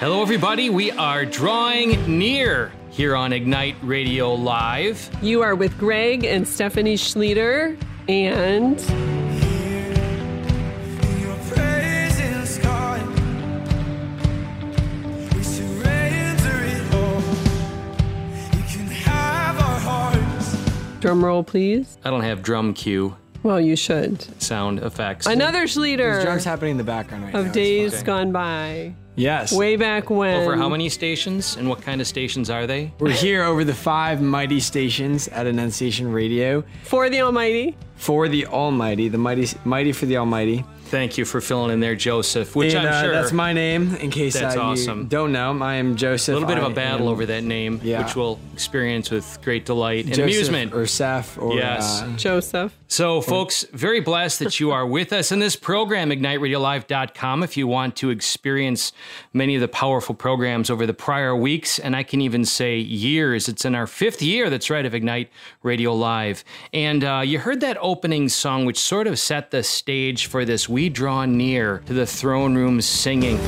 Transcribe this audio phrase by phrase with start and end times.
[0.00, 0.70] Hello, everybody.
[0.70, 5.10] We are drawing near here on Ignite Radio Live.
[5.22, 7.78] You are with Greg and Stephanie Schlueter,
[8.08, 8.80] and
[11.20, 13.06] Your presence, God.
[15.34, 17.20] We surrender it all.
[18.56, 20.56] You can have our hearts.
[21.00, 21.98] drum roll, please.
[22.04, 24.22] I don't have drum cue Well, you should.
[24.42, 25.26] sound effects.
[25.26, 27.40] Another There's Schlueter drugs happening in the background right now.
[27.40, 29.52] of days gone by, Yes.
[29.52, 30.42] way back when.
[30.42, 32.92] Over how many stations and what kind of stations are they?
[32.98, 37.76] We're here over the five mighty stations at Annunciation Radio For the Almighty.
[37.96, 40.64] for the Almighty, the mighty, mighty for the Almighty.
[40.90, 43.94] Thank you for filling in there, Joseph, which and, I'm uh, sure that's my name.
[43.94, 45.06] In case That's uh, you awesome.
[45.06, 46.32] don't know, I am Joseph.
[46.32, 48.02] a little bit of a battle am over that name, Yeah.
[48.04, 50.74] which we'll experience with great delight and Joseph amusement.
[50.74, 52.02] or Seth or Yes.
[52.02, 52.76] uh, Joseph.
[52.88, 57.44] So, folks, very blessed that you are with us in this program, IgniteRadioLive.com.
[57.44, 58.92] If you want to experience
[59.32, 63.48] many of the powerful programs over the prior weeks, and I can even say years,
[63.48, 65.30] it's in our fifth year, that's right, of Ignite
[65.62, 66.42] Radio Live.
[66.72, 70.68] And uh, you heard that opening song, which sort of set the stage for this
[70.80, 73.38] We Draw Near to the Throne Room singing.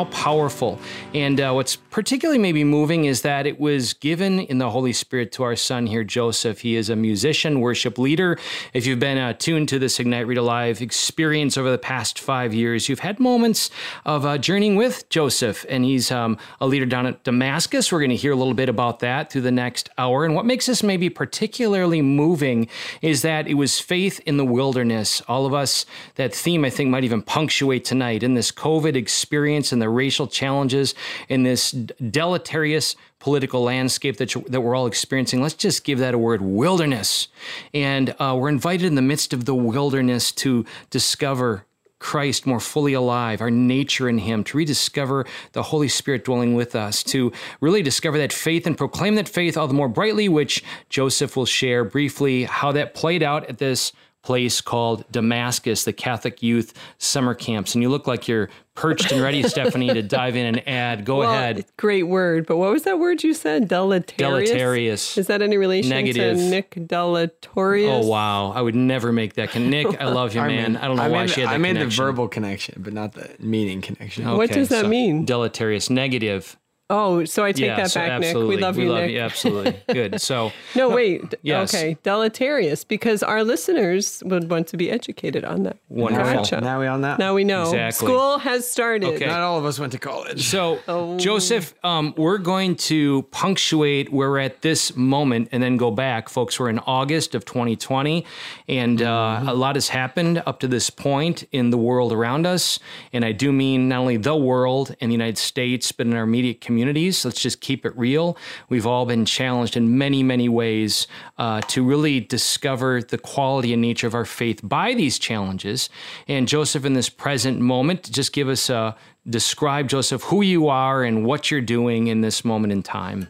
[0.00, 0.78] How powerful.
[1.12, 5.30] And uh, what's particularly maybe moving is that it was given in the Holy Spirit
[5.32, 6.60] to our son here, Joseph.
[6.60, 8.38] He is a musician, worship leader.
[8.72, 12.88] If you've been uh, to this Ignite Radio Live experience over the past five years,
[12.88, 13.68] you've had moments
[14.06, 17.92] of uh, journeying with Joseph, and he's um, a leader down at Damascus.
[17.92, 20.24] We're going to hear a little bit about that through the next hour.
[20.24, 22.68] And what makes this maybe particularly moving
[23.02, 25.20] is that it was faith in the wilderness.
[25.28, 29.72] All of us, that theme I think might even punctuate tonight in this COVID experience
[29.72, 30.94] and the racial challenges
[31.28, 35.42] in this deleterious political landscape that, that we're all experiencing.
[35.42, 37.28] Let's just give that a word wilderness.
[37.74, 41.66] And uh, we're invited in the midst of the wilderness to discover
[42.00, 46.74] Christ more fully alive, our nature in Him, to rediscover the Holy Spirit dwelling with
[46.74, 47.30] us, to
[47.60, 51.46] really discover that faith and proclaim that faith all the more brightly, which Joseph will
[51.46, 53.92] share briefly how that played out at this
[54.22, 57.74] place called Damascus, the Catholic Youth Summer Camps.
[57.74, 61.04] And you look like you're perched and ready, Stephanie, to dive in and add.
[61.04, 61.64] Go Well, ahead.
[61.76, 62.46] Great word.
[62.46, 63.68] But what was that word you said?
[63.68, 64.50] Deleterious?
[64.50, 65.18] Deleterious.
[65.18, 66.36] Is that any relation Negative.
[66.36, 68.04] to Nick Deletorious?
[68.04, 68.52] Oh wow!
[68.52, 69.50] I would never make that.
[69.50, 70.76] Con- Nick, I love you, man.
[70.76, 72.92] I don't know I why made, she had that I made the verbal connection, but
[72.92, 74.30] not the meaning connection.
[74.36, 75.24] What does that mean?
[75.24, 76.56] Deleterious, negative.
[76.90, 78.56] Oh, so I take yeah, that so back, absolutely.
[78.56, 78.56] Nick.
[78.56, 79.16] We love you, Nick.
[79.16, 79.80] absolutely.
[79.92, 80.20] Good.
[80.20, 81.34] So, No, wait.
[81.42, 81.72] Yes.
[81.74, 85.76] Okay, deleterious, because our listeners would want to be educated on that.
[85.88, 86.34] Wonderful.
[86.34, 86.60] Gotcha.
[86.60, 87.16] Now we all know.
[87.18, 87.62] Now we know.
[87.62, 88.06] Exactly.
[88.08, 89.14] School has started.
[89.14, 89.26] Okay.
[89.26, 90.48] Not all of us went to college.
[90.48, 91.16] so Oh.
[91.18, 96.28] Joseph, um, we're going to punctuate where we're at this moment and then go back,
[96.28, 96.58] folks.
[96.58, 98.24] We're in August of 2020,
[98.68, 99.48] and uh, Mm-hmm.
[99.48, 102.78] a lot has happened up to this point in the world around us.
[103.12, 106.22] And I do mean not only the world and the United States, but in our
[106.24, 107.24] immediate communities.
[107.24, 108.36] Let's just keep it real.
[108.70, 113.82] We've all been challenged in many, many ways uh, to really discover the quality and
[113.82, 115.90] nature of our faith by these challenges.
[116.26, 118.96] And Joseph, in this present moment, just give us a
[119.28, 123.28] describe, Joseph, who you are and what you're doing in this moment in time.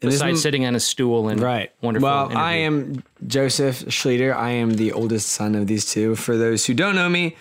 [0.00, 1.70] Besides sitting on a stool and Right.
[1.80, 2.08] wonderful.
[2.08, 4.34] Well, I am Joseph Schlueter.
[4.36, 6.16] I am the oldest son of these two.
[6.16, 7.36] For those who don't know me,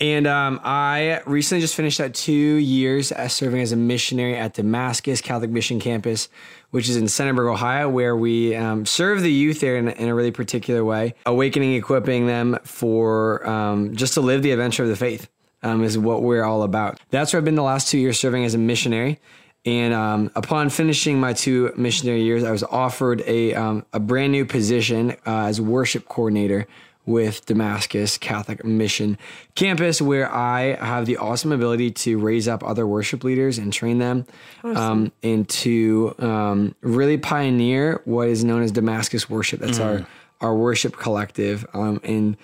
[0.00, 4.54] and um, I recently just finished out two years as serving as a missionary at
[4.54, 6.28] Damascus Catholic Mission Campus,
[6.70, 10.14] which is in Centerburg, Ohio, where we um, serve the youth there in, in a
[10.14, 14.96] really particular way, awakening, equipping them for um, just to live the adventure of the
[14.96, 15.28] faith.
[15.62, 17.00] Um, is what we're all about.
[17.08, 19.18] That's where I've been the last two years serving as a missionary.
[19.64, 24.32] And um, upon finishing my two missionary years, I was offered a, um, a brand
[24.32, 26.66] new position uh, as worship coordinator
[27.06, 29.18] with Damascus Catholic Mission
[29.54, 33.98] Campus, where I have the awesome ability to raise up other worship leaders and train
[33.98, 34.26] them,
[34.62, 39.60] um, and to um, really pioneer what is known as Damascus Worship.
[39.60, 40.06] That's our
[40.40, 42.36] our worship collective, um, and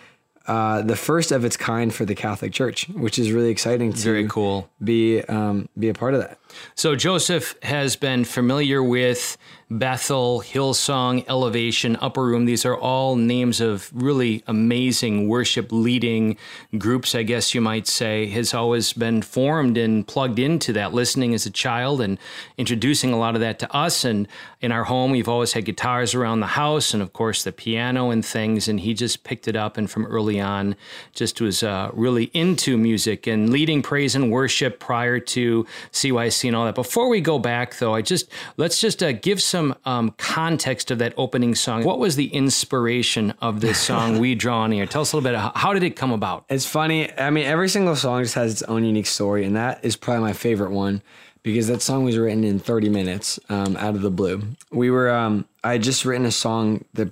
[0.47, 4.03] uh, the first of its kind for the Catholic Church, which is really exciting to
[4.03, 4.69] Very cool.
[4.83, 6.39] be um, be a part of that.
[6.75, 9.37] So Joseph has been familiar with
[9.73, 12.45] Bethel, Hillsong, Elevation, Upper Room.
[12.45, 16.37] These are all names of really amazing worship leading
[16.77, 21.35] groups, I guess you might say, has always been formed and plugged into that, listening
[21.35, 22.19] as a child and
[22.59, 24.05] introducing a lot of that to us.
[24.05, 24.27] And
[24.61, 28.11] in our home, we've always had guitars around the house and, of course, the piano
[28.11, 28.67] and things.
[28.67, 30.75] And he just picked it up and from early on
[31.13, 36.57] just was uh, really into music and leading praise and worship prior to CYC and
[36.57, 36.75] all that.
[36.75, 40.99] Before we go back, though, I just let's just uh, give some um, context of
[40.99, 41.85] that opening song.
[41.85, 44.87] What was the inspiration of this song, "We Draw Near"?
[44.87, 45.39] Tell us a little bit.
[45.39, 46.45] How, how did it come about?
[46.49, 47.13] It's funny.
[47.19, 50.23] I mean, every single song just has its own unique story, and that is probably
[50.23, 51.03] my favorite one
[51.43, 54.43] because that song was written in 30 minutes um, out of the blue.
[54.71, 57.09] We were, um, I had just written a song that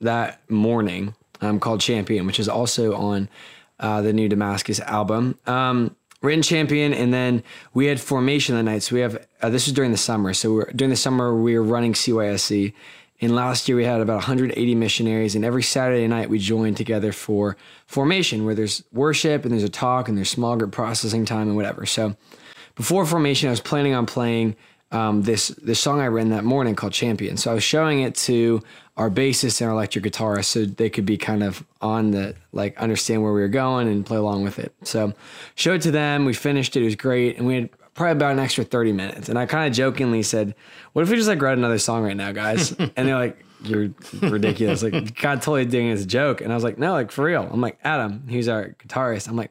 [0.00, 3.28] that morning um, called Champion, which is also on
[3.80, 5.38] uh, the new Damascus album.
[5.46, 5.95] Um,
[6.26, 7.42] written Champion, and then
[7.72, 8.82] we had Formation the night.
[8.82, 10.34] So we have uh, this was during the summer.
[10.34, 12.72] So we're, during the summer we were running CYSC,
[13.20, 17.12] and last year we had about 180 missionaries, and every Saturday night we joined together
[17.12, 17.56] for
[17.86, 21.56] Formation, where there's worship and there's a talk and there's small group processing time and
[21.56, 21.86] whatever.
[21.86, 22.16] So
[22.74, 24.56] before formation, I was planning on playing
[24.96, 27.36] um, this this song I written that morning called Champion.
[27.36, 28.62] So I was showing it to
[28.96, 32.78] our bassist and our electric guitarist so they could be kind of on the like
[32.78, 34.74] understand where we were going and play along with it.
[34.84, 35.12] So
[35.54, 36.24] showed it to them.
[36.24, 36.80] We finished it.
[36.80, 39.28] It was great, and we had probably about an extra thirty minutes.
[39.28, 40.54] And I kind of jokingly said,
[40.94, 43.42] "What if we just like write another song right now, guys?" and they're like.
[43.62, 43.88] You're
[44.20, 44.82] ridiculous.
[44.82, 46.42] Like, God totally doing it as a joke.
[46.42, 47.48] And I was like, no, like for real.
[47.50, 49.28] I'm like, Adam, he's our guitarist.
[49.28, 49.50] I'm like,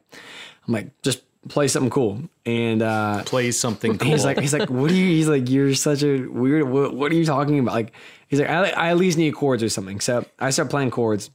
[0.66, 2.20] I'm like, just play something cool.
[2.44, 4.10] And uh, Play something cool.
[4.10, 5.06] He's like, he's like, what are you?
[5.06, 6.68] He's like, you're such a weird.
[6.68, 7.74] What, what are you talking about?
[7.74, 7.92] Like,
[8.28, 10.00] he's like, I, I at least need chords or something.
[10.00, 11.30] So I start playing chords.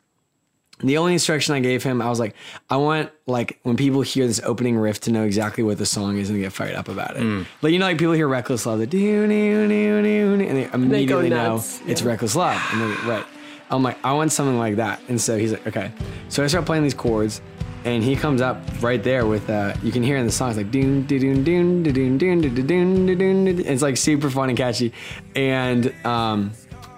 [0.84, 2.34] The only instruction I gave him, I was like,
[2.69, 6.18] I want like when people hear this opening riff to know exactly what the song
[6.18, 7.22] is and get fired up about it.
[7.22, 7.46] Mm.
[7.62, 10.69] Like you know, like people hear "Reckless Love," the do do do do, and they
[10.74, 13.25] immediately know nuts, it's "Reckless Love," and they right.
[13.69, 15.92] I'm like, I want something like that, and so he's like, okay.
[16.30, 17.42] So I start playing these chords,
[17.86, 20.57] and he comes up right there with uh, you can hear in the song it's
[20.57, 23.48] like doon doon doon doon doon doon doon doon.
[23.60, 24.94] It's like super fun and catchy,
[25.36, 26.51] and um,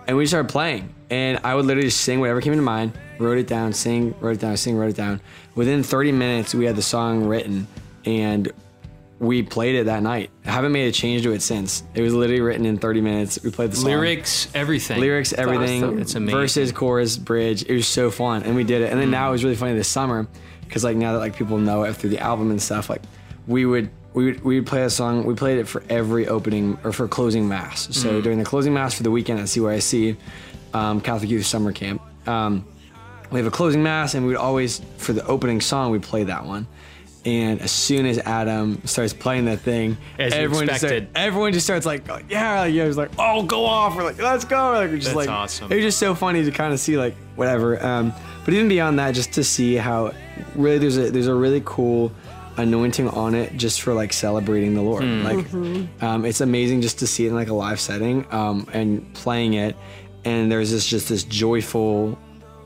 [0.08, 3.38] and we started playing, and I would literally just sing whatever came into mind, wrote
[3.38, 5.22] it down, sing, wrote it down, sing, wrote it down.
[5.56, 7.68] Within 30 minutes, we had the song written,
[8.06, 8.52] and
[9.20, 10.30] we played it that night.
[10.46, 11.84] I haven't made a change to it since.
[11.94, 13.40] It was literally written in 30 minutes.
[13.44, 13.86] We played the song.
[13.86, 15.00] lyrics, everything.
[15.00, 15.84] Lyrics, everything.
[15.84, 16.00] awesome.
[16.00, 16.40] It's amazing.
[16.40, 17.64] Verses, chorus, bridge.
[17.64, 18.92] It was so fun, and we did it.
[18.92, 20.28] And then now it was really funny this summer,
[20.74, 23.04] because like now that like people know it through the album and stuff, like
[23.46, 25.24] we would we would we would play a song.
[25.24, 27.96] We played it for every opening or for closing mass.
[27.96, 30.18] So during the closing mass for the weekend at CYC,
[30.74, 32.02] um, Catholic Youth Summer Camp.
[32.28, 32.66] Um,
[33.30, 36.24] we have a closing mass, and we would always for the opening song we play
[36.24, 36.66] that one.
[37.24, 41.68] And as soon as Adam starts playing that thing, As everyone just start- everyone just
[41.68, 44.90] starts like, yeah, like, yeah, was like, oh, go off, we're like, let's go, like,
[44.90, 45.72] we're just That's like, awesome.
[45.72, 47.82] It was just so funny to kind of see like whatever.
[47.86, 48.12] Um,
[48.46, 50.14] but even beyond that, just to see how
[50.56, 52.12] really there's a there's a really cool
[52.58, 55.04] anointing on it just for like celebrating the Lord.
[55.04, 55.24] Hmm.
[55.24, 59.12] Like, um, it's amazing just to see it in like a live setting um, and
[59.16, 59.76] playing it,
[60.26, 62.18] and there's this just this joyful.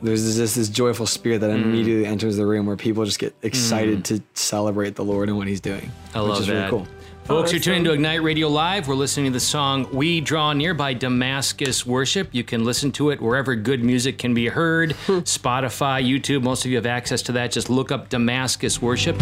[0.04, 1.64] There's just this joyful spirit that Hmm.
[1.64, 5.48] immediately enters the room where people just get excited to celebrate the Lord and what
[5.48, 5.92] He's doing.
[6.14, 6.54] I which love is that.
[6.54, 6.88] really cool.
[7.28, 8.88] Folks, you're tuning to Ignite Radio Live.
[8.88, 12.30] We're listening to the song We Draw Near by Damascus Worship.
[12.32, 15.18] You can listen to it wherever good music can be heard hmm.
[15.20, 16.44] Spotify, YouTube.
[16.44, 17.52] Most of you have access to that.
[17.52, 19.22] Just look up Damascus Worship.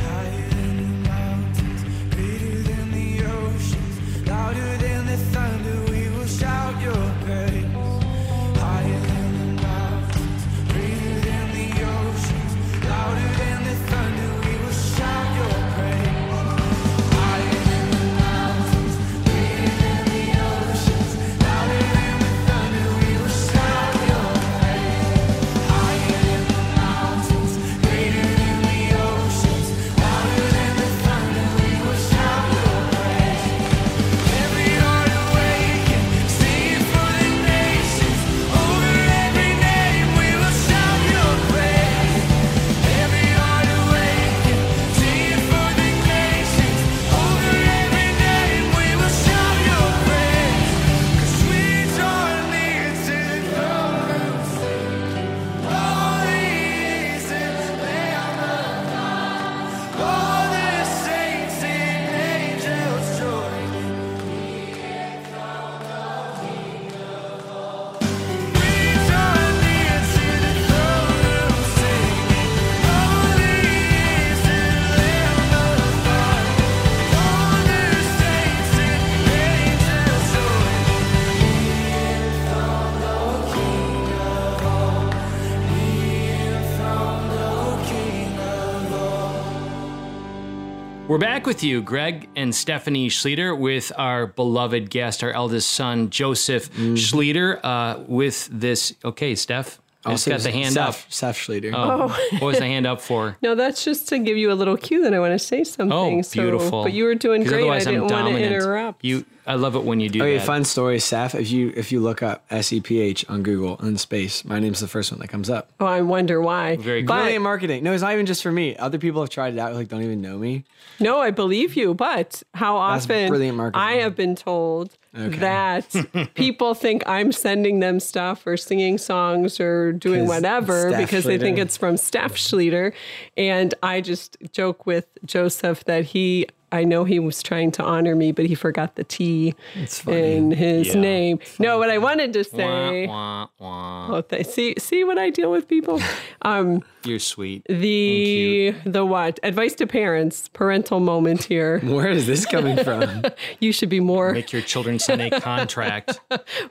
[91.15, 96.09] We're back with you, Greg and Stephanie Schlueter, with our beloved guest, our eldest son,
[96.09, 98.93] Joseph Schlueter, uh, with this.
[99.05, 99.79] Okay, Steph.
[100.05, 100.93] I just got the hand up.
[100.93, 101.71] Seth, Seth Schlueter.
[101.73, 103.37] Oh, oh, what was the hand up for?
[103.45, 105.91] No, that's just to give you a little cue that I want to say something.
[105.91, 106.83] Oh, so, beautiful.
[106.83, 107.57] But you were doing great.
[107.57, 109.03] I otherwise I'm didn't want to interrupt.
[109.03, 110.25] You, I love it when you do that.
[110.25, 110.45] Okay, that.
[110.45, 111.35] fun story, Seth.
[111.35, 114.59] If you if you look up S E P H on Google in space, my
[114.59, 115.71] name's the first one that comes up.
[115.79, 116.77] Oh, I wonder why.
[116.77, 117.07] Very cool.
[117.07, 117.83] But- Brilliant marketing.
[117.83, 118.75] No, it's not even just for me.
[118.77, 120.63] Other people have tried it out, like don't even know me.
[120.99, 123.81] No, I believe you, but how That's often brilliant marketing.
[123.81, 125.37] I have been told Okay.
[125.37, 131.37] that people think I'm sending them stuff or singing songs or doing whatever because they
[131.37, 132.93] think it's from Steph Schlueter.
[133.37, 138.15] And I just joke with Joseph that he, I know he was trying to honor
[138.15, 139.53] me, but he forgot the T
[139.87, 140.35] funny.
[140.35, 141.01] in his Yeah.
[141.01, 141.39] name.
[141.59, 143.07] No, what I wanted to say.
[143.07, 144.07] wah, wah.
[144.17, 145.99] Oh, th- see, see what I deal with people.
[146.41, 147.63] Um, You're sweet.
[147.67, 151.79] the the what advice to parents, parental moment here.
[151.83, 153.23] Where is this coming from?
[153.59, 156.19] You should be more Make your children sign a contract.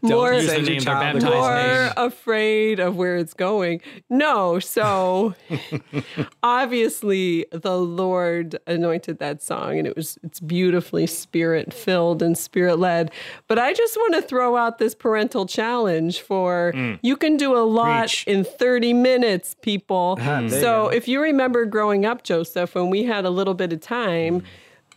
[0.02, 1.92] more use the send your name of their child baptized more name.
[1.96, 3.80] afraid of where it's going.
[4.08, 5.34] No, so
[6.42, 12.78] obviously the Lord anointed that song and it was it's beautifully spirit filled and spirit
[12.78, 13.10] led.
[13.48, 16.72] But I just want to throw out this parental challenge for
[17.02, 18.00] you can do a lot Mm.
[18.00, 18.24] Preach.
[18.26, 20.18] in 30 minutes, people.
[20.20, 23.80] you so if you remember growing up, Joseph, when we had a little bit of
[23.80, 24.42] time,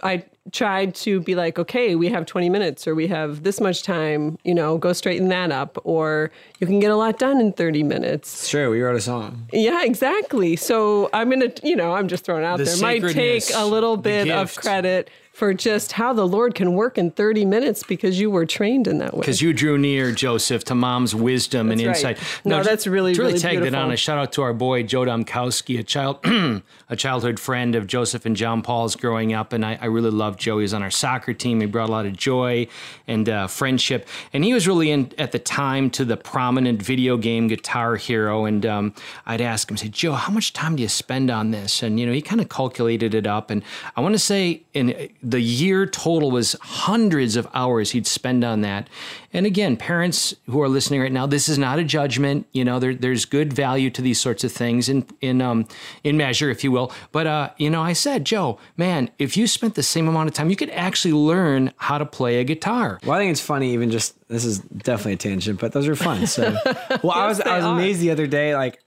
[0.04, 3.84] I tried to be like, okay, we have 20 minutes or we have this much
[3.84, 7.51] time, you know, go straighten that up, or you can get a lot done in
[7.51, 8.34] 30 minutes.
[8.42, 8.72] It's true.
[8.72, 9.48] We wrote a song.
[9.51, 10.56] Yeah, exactly.
[10.56, 12.77] So I'm going to, you know, I'm just throwing it out The there.
[12.77, 17.12] Might take a little bit of credit for just how the Lord can work in
[17.12, 19.20] 30 minutes because you were trained in that way.
[19.20, 22.17] Because you drew near, Joseph, to mom's wisdom and That's right.
[22.17, 22.41] insight.
[22.44, 23.91] No, ju- that's really, to really really tag that on.
[23.91, 26.25] A shout out to our boy Joe Domkowski, a child,
[26.89, 30.39] a childhood friend of Joseph and John Paul's growing up, and I, I really loved
[30.39, 30.58] Joe.
[30.58, 31.62] He was on our soccer team.
[31.62, 32.65] He brought a lot of joy
[33.06, 37.15] and uh, friendship, and he was really in at the time to the prominent video
[37.15, 38.46] game Guitar Hero.
[38.46, 38.96] And um,
[39.27, 41.84] I'd ask him, say, Joe, how much time do you spend on this?
[41.84, 43.62] And you know, he kind of calculated it up, and
[43.96, 48.62] I want to say in the year total was hundreds of hours he'd spend on
[48.62, 48.90] that.
[49.34, 52.48] And again, parents who are listening right now, this is not a judgment.
[52.54, 55.68] You know, there, there's good value to these sorts of things in in um
[56.04, 56.94] in measure, if you will.
[57.12, 60.34] But uh, you know, I said, Joe, man, if you spent the same amount of
[60.34, 63.00] time, you could actually learn how to play a guitar.
[63.04, 63.74] Well, I think it's funny.
[63.74, 66.26] Even just this is definitely a tangent, but those are fun.
[66.26, 66.56] So,
[67.04, 67.74] well, I was I was are.
[67.78, 68.80] amazed the other day, like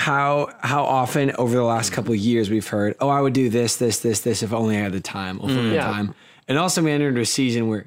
[0.00, 3.50] how how often over the last couple of years we've heard, oh, I would do
[3.50, 5.84] this, this, this, this if only I had the time, if only I had Yeah.
[5.92, 6.14] time.
[6.48, 7.84] And also, we entered a season where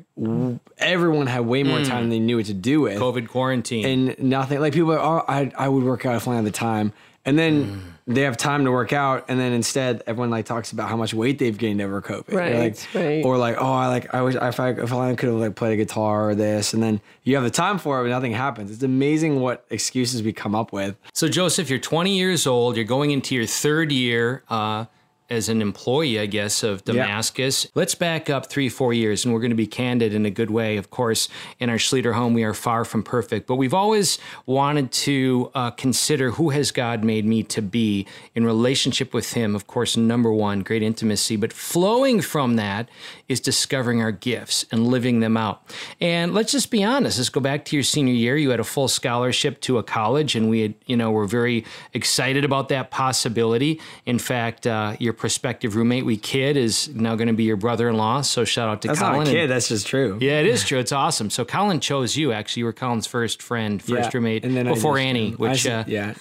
[0.78, 1.88] everyone had way more mm.
[1.88, 2.98] time than they knew what to do with.
[3.00, 3.86] COVID quarantine.
[3.86, 6.52] and nothing like people are oh I, I would work out if I had the
[6.52, 6.94] time
[7.26, 10.90] and then they have time to work out and then instead everyone like talks about
[10.90, 13.24] how much weight they've gained over COVID Right, like, right.
[13.24, 15.74] or like oh I like I wish if I if I could have like played
[15.74, 18.72] a guitar or this and then you have the time for it but nothing happens
[18.72, 22.76] it's amazing what excuses we come up with So, Joseph, you're 20 years old.
[22.76, 24.86] You're going into your third year uh,
[25.30, 27.68] as an employee, I guess, of Damascus.
[27.76, 30.52] Let's back up three, four years, and we're going to be candid in a good
[30.52, 30.78] way.
[30.78, 34.92] Of course, in our Schlueter home, we are far from perfect, but we've always wanted
[34.92, 39.56] to uh, consider who has God made me to be in relationship with Him.
[39.56, 42.90] Of course, number one, great intimacy, but flowing from that
[43.28, 45.64] is discovering our gifts and living them out.
[46.00, 47.18] And let's just be honest.
[47.18, 48.36] Let's go back to your senior year.
[48.38, 51.66] You had a full scholarship to a college, and we had, you know, were very
[51.94, 53.80] excited about that possibility.
[54.06, 58.22] In fact, uh, your prospective roommate, we kid, is now going to be your brother-in-law.
[58.22, 59.20] So shout out to that's Colin.
[59.26, 60.80] not a and- that's just true yeah, it is true.
[60.80, 61.30] It's awesome.
[61.30, 62.32] So Colin chose you.
[62.32, 65.36] Actually, you were Colin's first friend, first Yeah, roommate and then before just- Annie, I
[65.36, 66.14] which said- uh, yeah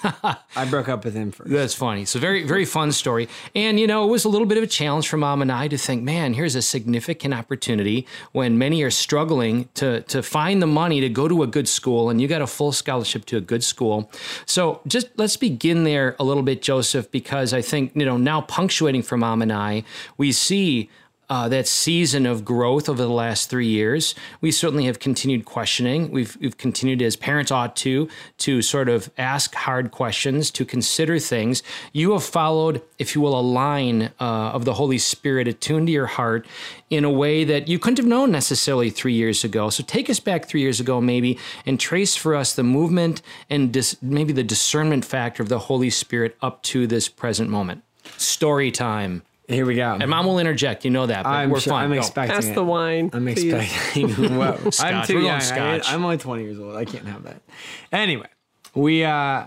[0.56, 2.04] I broke up with him first that's funny.
[2.04, 3.28] So very, very fun story.
[3.54, 5.68] And you know, it was a little bit of a challenge for mom and I
[5.68, 10.66] to think, man, here's a significant opportunity when many are struggling to to find the
[10.66, 13.40] money to go to a good school, and you got a full scholarship to a
[13.40, 14.10] good school.
[14.46, 18.40] So just let's begin there a little bit, Joseph, because I think you know now
[18.82, 19.84] punctuating for mom and I,
[20.16, 20.90] we see
[21.30, 24.14] uh, that season of growth over the last three years.
[24.42, 26.10] We certainly have continued questioning.
[26.10, 28.08] We've, we've continued, as parents ought to,
[28.38, 31.62] to sort of ask hard questions, to consider things.
[31.92, 35.92] You have followed, if you will, a line uh, of the Holy Spirit attuned to
[35.92, 36.46] your heart
[36.90, 39.70] in a way that you couldn't have known necessarily three years ago.
[39.70, 43.72] So take us back three years ago, maybe, and trace for us the movement and
[43.72, 47.84] dis- maybe the discernment factor of the Holy Spirit up to this present moment.
[48.16, 49.22] Story time.
[49.48, 50.84] here we go And mom will interject.
[50.84, 51.24] You know that.
[51.24, 51.84] But I'm we're sure, fine.
[51.84, 51.98] I'm Go.
[51.98, 52.54] expecting Pass it.
[52.54, 53.10] the wine.
[53.12, 53.52] I'm please.
[53.52, 54.08] expecting.
[54.36, 54.58] Whoa.
[54.64, 55.06] I'm Scotch.
[55.08, 55.36] too We're going young.
[55.36, 55.92] I, Scotch.
[55.92, 56.76] am only 20 years old.
[56.76, 57.42] I can't have that.
[57.90, 58.28] Anyway,
[58.74, 59.46] we, uh,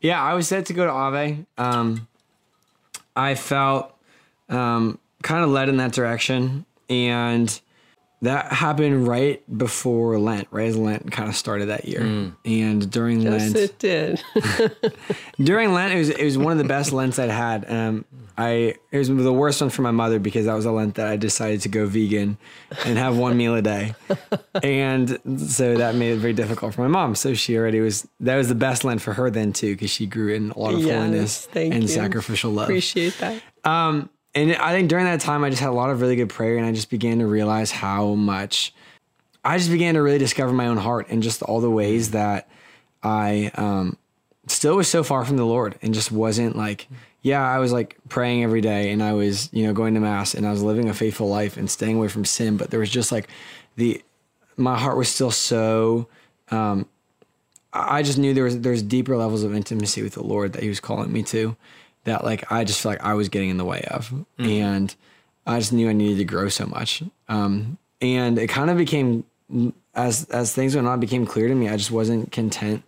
[0.00, 1.44] yeah, I was set to go to Ave.
[1.58, 2.06] Um,
[3.16, 3.94] I felt,
[4.48, 6.64] um, kind of led in that direction.
[6.88, 7.60] And
[8.22, 12.02] that happened right before Lent, right as Lent kind of started that year.
[12.44, 14.22] And during Yes, Lent, it did.
[15.42, 17.70] during Lent, it was it was one of the best Lents I'd had.
[17.70, 18.04] Um,
[18.36, 21.06] I it was the worst one for my mother because that was a Lent that
[21.06, 22.38] I decided to go vegan
[22.86, 23.94] and have one meal a day,
[24.62, 27.14] and so that made it very difficult for my mom.
[27.14, 30.06] So she already was that was the best Lent for her then too because she
[30.06, 31.88] grew in a lot of Yes, holiness and you.
[31.88, 32.64] sacrificial love.
[32.68, 33.42] Appreciate that.
[33.64, 36.28] Um, and I think during that time, I just had a lot of really good
[36.28, 38.72] prayer, and I just began to realize how much
[39.44, 42.48] I just began to really discover my own heart and just all the ways that
[43.02, 43.96] I um,
[44.46, 46.88] still was so far from the Lord and just wasn't like,
[47.22, 50.34] yeah, I was like praying every day and I was, you know, going to mass
[50.34, 52.90] and I was living a faithful life and staying away from sin, but there was
[52.90, 53.28] just like
[53.76, 54.02] the,
[54.56, 56.08] my heart was still so,
[56.50, 56.86] um,
[57.72, 60.68] I just knew there was, there's deeper levels of intimacy with the Lord that he
[60.68, 61.56] was calling me to
[62.04, 64.12] that like, I just feel like I was getting in the way of.
[64.38, 64.94] And
[65.46, 67.02] I just knew I needed to grow so much.
[67.28, 69.24] Um, and it kind of became
[69.94, 72.82] as as things went on, it became clear to me I just wasn't content.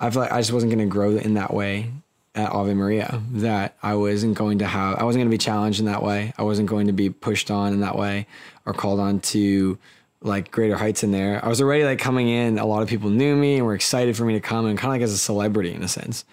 [0.00, 1.90] I feel like I just wasn't going to grow in that way
[2.34, 3.22] at Ave Maria.
[3.32, 4.98] That I wasn't going to have.
[4.98, 6.32] I wasn't going to be challenged in that way.
[6.36, 8.26] I wasn't going to be pushed on in that way
[8.66, 9.78] or called on to
[10.20, 11.44] like greater heights in there.
[11.44, 12.58] I was already like coming in.
[12.58, 14.90] A lot of people knew me and were excited for me to come and kind
[14.90, 16.24] of like as a celebrity in a sense.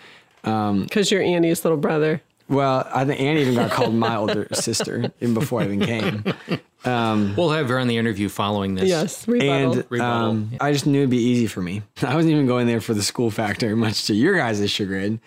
[0.43, 2.21] Because you're Annie's little brother.
[2.49, 6.23] Well, I think Annie even got called my older sister even before I even came.
[6.83, 8.89] We'll have her on the interview following this.
[8.89, 9.71] Yes, rebuttal.
[9.73, 10.57] And Rebuttal, um, yeah.
[10.59, 11.81] I just knew it'd be easy for me.
[12.01, 15.21] I wasn't even going there for the school factor, much to your guys' chagrin.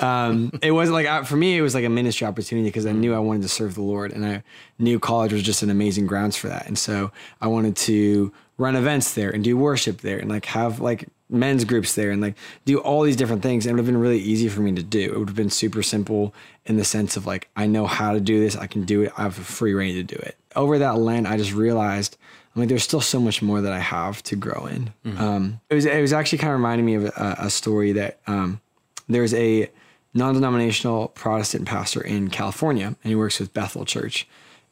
[0.00, 2.92] Um, it wasn't like I- for me, it was like a ministry opportunity because I
[2.92, 4.42] knew I wanted to serve the Lord, and I
[4.78, 6.66] knew college was just an amazing grounds for that.
[6.66, 10.80] And so I wanted to run events there and do worship there, and like have
[10.80, 13.66] like men's groups there, and like do all these different things.
[13.66, 15.00] And it would have been really easy for me to do.
[15.00, 18.20] It would have been super simple in the sense of like I know how to
[18.20, 20.36] do this, I can do it, I have a free reign to do it.
[20.54, 22.16] Over that Lent, I just realized.
[22.54, 24.90] I'm like, there's still so much more that I have to grow in.
[25.18, 28.18] Um, it was it was actually kind of reminding me of a, a story that
[28.26, 28.62] um,
[29.08, 29.70] there's a
[30.14, 34.26] non-denominational Protestant pastor in California, and he works with Bethel Church,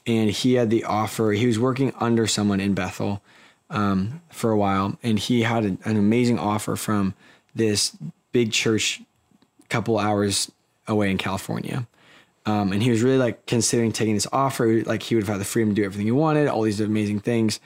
[0.07, 1.33] and he had the offer.
[1.33, 3.23] He was working under someone in Bethel
[3.71, 7.15] um, for a while, and he had an, an amazing offer from
[7.55, 7.97] this
[8.33, 9.03] big church,
[9.69, 10.51] couple hours
[10.87, 11.87] away in California.
[12.47, 14.83] Um, and he was really like considering taking this offer.
[14.85, 17.21] Like he would have had the freedom to do everything he wanted, all these amazing
[17.21, 17.59] things.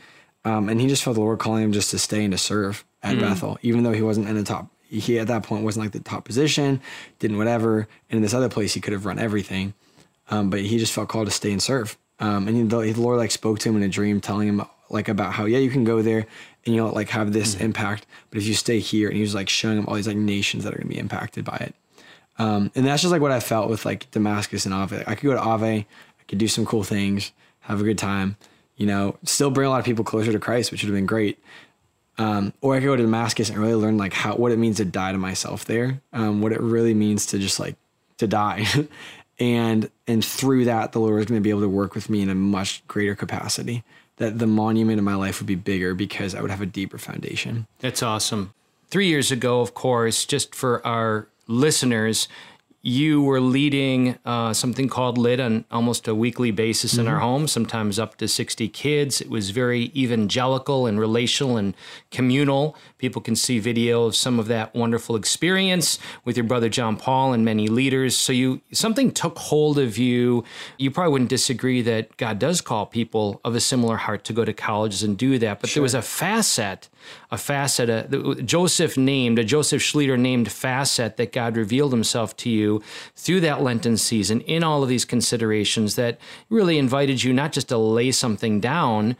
[0.45, 2.85] Um, and he just felt the Lord calling him just to stay and to serve
[3.03, 4.69] at Bethel, even though he wasn't in the top.
[4.89, 6.81] He at that point wasn't like the top position,
[7.19, 7.89] didn't whatever.
[8.09, 9.75] And in this other place, he could have run everything.
[10.31, 11.99] Um, but he just felt called to stay and serve.
[12.21, 15.09] Um, and the, the Lord like spoke to him in a dream, telling him like
[15.09, 16.27] about how yeah you can go there
[16.64, 19.48] and you'll like have this impact, but if you stay here, and he was like
[19.48, 21.74] showing them all these like nations that are gonna be impacted by it.
[22.38, 25.03] Um, and that's just like what I felt with like Damascus and Ave.
[25.07, 25.87] I could go to Ave, I
[26.29, 28.37] could do some cool things, have a good time,
[28.77, 31.07] you know, still bring a lot of people closer to Christ, which would have been
[31.07, 31.38] great.
[32.16, 34.79] Um, or I could go to Damascus and really learn like how what it means
[34.79, 37.77] to die to myself there, um, what it really means to just like
[38.18, 38.66] to die,
[39.38, 42.22] and and through that the Lord is going to be able to work with me
[42.22, 43.85] in a much greater capacity.
[44.18, 46.98] That the monument in my life would be bigger because I would have a deeper
[46.98, 47.66] foundation.
[47.78, 48.52] That's awesome.
[48.90, 52.28] Three years ago, of course, just for our listeners,
[52.88, 57.46] you were leading uh, something called Lit on almost a weekly basis in our home,
[57.46, 59.20] sometimes up to 60 kids.
[59.20, 61.74] It was very evangelical and relational and
[62.11, 62.77] communal.
[62.96, 67.35] People can see video of some of that wonderful experience with your brother John Paul
[67.35, 68.16] and many leaders.
[68.16, 70.44] So you something took hold of you.
[70.79, 74.46] You probably wouldn't disagree that God does call people of a similar heart to go
[74.46, 75.61] to colleges and do that.
[75.61, 76.88] But there was a facet,
[77.31, 82.51] a facet, a, Joseph named, a Joseph Schlueter named facet that God revealed himself to
[82.51, 82.83] you
[83.15, 87.69] through that Lenten season in all of these considerations that really invited you not just
[87.69, 89.17] to lay something down.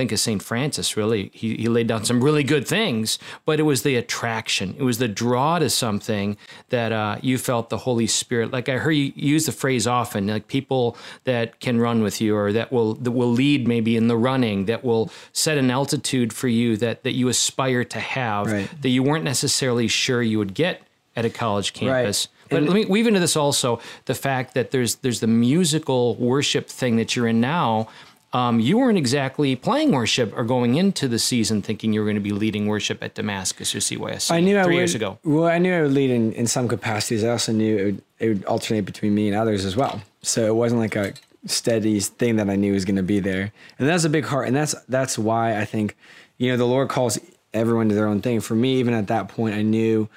[0.00, 0.42] Think of St.
[0.42, 1.30] Francis, really.
[1.34, 4.74] He, he laid down some really good things, but it was the attraction.
[4.78, 6.38] It was the draw to something
[6.70, 8.50] that uh, you felt the Holy Spirit.
[8.50, 12.34] Like I heard you use the phrase often, like people that can run with you
[12.34, 16.32] or that will that will lead maybe in the running, that will set an altitude
[16.32, 18.70] for you that that you aspire to have, Right.
[18.80, 20.80] that you weren't necessarily sure you would get
[21.14, 22.28] at a college campus.
[22.48, 26.68] But let me weave into this also the fact that there's there's the musical worship
[26.68, 27.88] thing that you're in now.
[28.32, 32.14] Um, you weren't exactly playing worship or going into the season thinking you were going
[32.14, 35.18] to be leading worship at Damascus or CYSC I knew I three would, years ago.
[35.24, 37.24] Well, I knew I would lead in, in some capacities.
[37.24, 40.00] I also knew it would, it would alternate between me and others as well.
[40.22, 41.14] So it wasn't like a
[41.46, 43.52] steady thing that I knew was going to be there.
[43.78, 44.46] And that's a big heart.
[44.46, 45.96] And that's that's why I think,
[46.38, 47.18] you know, the Lord calls
[47.52, 48.40] everyone to their own thing.
[48.40, 50.08] For me, even at that point, I knew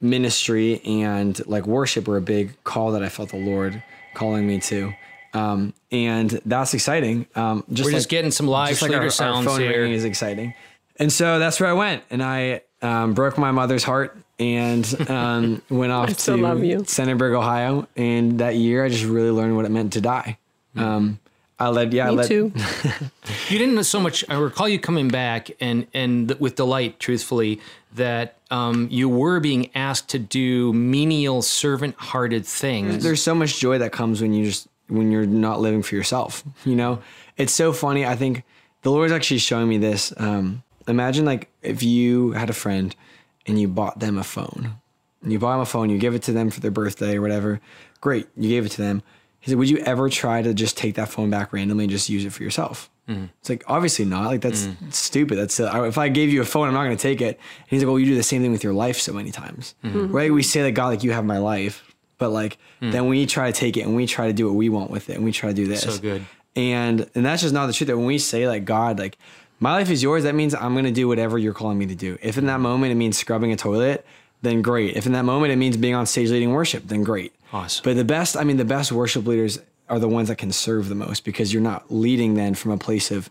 [0.00, 4.60] ministry and like worship were a big call that I felt the Lord calling me
[4.60, 4.92] to.
[5.34, 7.26] Um, and that's exciting.
[7.34, 9.82] Um, just We're just getting some live just like our, our sounds phone here.
[9.82, 10.54] ringing is exciting.
[10.96, 15.62] And so that's where I went, and I um, broke my mother's heart and um,
[15.70, 16.78] went off to love you.
[16.80, 17.88] Centerburg, Ohio.
[17.96, 20.38] And that year, I just really learned what it meant to die.
[20.76, 21.18] Um,
[21.58, 22.52] I led, yeah, I Me led, too.
[23.48, 24.24] You didn't know so much.
[24.28, 27.60] I recall you coming back and and th- with delight, truthfully,
[27.94, 33.02] that um, you were being asked to do menial, servant-hearted things.
[33.04, 36.44] there's so much joy that comes when you just when you're not living for yourself
[36.64, 37.00] you know?
[37.36, 38.44] It's so funny i think
[38.82, 42.94] the lord's actually showing me this um imagine like if you had a friend
[43.46, 44.76] and you bought them a phone.
[45.22, 47.22] And you buy them a phone you give it to them for their birthday or
[47.22, 47.60] whatever.
[48.00, 49.02] Great you gave it to them.
[49.40, 52.08] He said would you ever try to just take that phone back randomly and just
[52.10, 52.90] use it for yourself?
[53.40, 54.26] It's like obviously not.
[54.26, 55.38] Like that's stupid.
[55.38, 57.38] That's uh, if i gave you a phone i'm not going to take it.
[57.38, 59.74] And he's like well you do the same thing with your life so many times.
[59.82, 60.30] Right?
[60.32, 61.93] We say like god like you have my life
[62.24, 62.90] but like hmm.
[62.90, 65.10] then we try to take it and we try to do what we want with
[65.10, 65.82] it and we try to do this.
[65.82, 66.24] So good.
[66.56, 69.18] and and that's just not the truth that when we say like god like
[69.60, 71.94] my life is yours that means i'm going to do whatever you're calling me to
[71.94, 72.16] do.
[72.22, 74.06] If in that moment it means scrubbing a toilet
[74.40, 74.94] then great.
[74.96, 77.34] If in that moment it means being on stage leading worship then great.
[77.52, 77.82] Awesome.
[77.84, 79.60] but the best i mean the best worship leaders
[79.90, 82.78] are the ones that can serve the most because you're not leading then from a
[82.78, 83.28] place of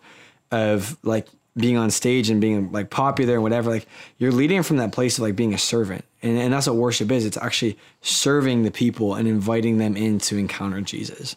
[0.52, 3.88] of like being on stage and being like popular and whatever like
[4.18, 6.04] you're leading from that place of like being a servant.
[6.22, 7.26] And, and that's what worship is.
[7.26, 11.36] It's actually serving the people and inviting them in to encounter jesus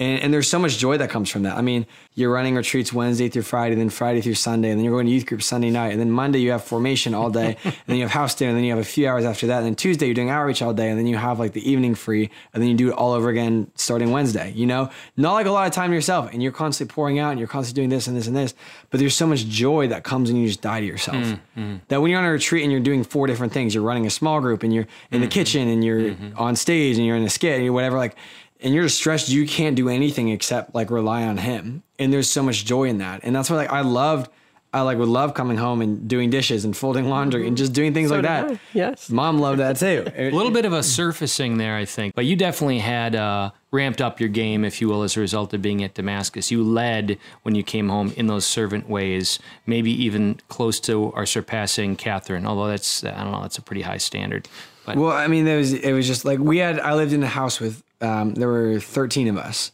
[0.00, 1.56] and, and there's so much joy that comes from that.
[1.56, 4.92] I mean, you're running retreats Wednesday through Friday, then Friday through Sunday, and then you're
[4.92, 7.74] going to youth group Sunday night, and then Monday you have formation all day, and
[7.86, 9.66] then you have house dinner, and then you have a few hours after that, and
[9.66, 12.28] then Tuesday you're doing outreach all day, and then you have like the evening free,
[12.52, 14.52] and then you do it all over again starting Wednesday.
[14.52, 17.30] You know, not like a lot of time to yourself, and you're constantly pouring out,
[17.30, 18.54] and you're constantly doing this and this and this,
[18.90, 21.18] but there's so much joy that comes when you just die to yourself.
[21.18, 21.80] Mm, mm.
[21.88, 24.10] That when you're on a retreat and you're doing four different things, you're running a
[24.10, 25.32] small group, and you're in the mm-hmm.
[25.32, 26.36] kitchen, and you're mm-hmm.
[26.36, 28.16] on stage, and you're in a skit, and you're whatever, like
[28.60, 32.30] and you're just stressed you can't do anything except like rely on him and there's
[32.30, 34.30] so much joy in that and that's why like i loved
[34.72, 37.92] i like would love coming home and doing dishes and folding laundry and just doing
[37.94, 38.60] things So like that I.
[38.72, 39.10] Yes.
[39.10, 42.14] mom loved that too a little bit of a surfacing there, I think.
[42.14, 45.52] But you definitely had uh, ramped up your game, if you will, as a result
[45.54, 46.50] of being at Damascus.
[46.50, 51.24] You led when you came home in those servant ways, maybe even close to or
[51.26, 52.44] surpassing Catherine.
[52.46, 54.48] Although that's I don't know, that's a pretty high standard.
[54.86, 57.22] But well i mean there was it was just like we had i lived in
[57.22, 59.72] a house with um, there were 13 of us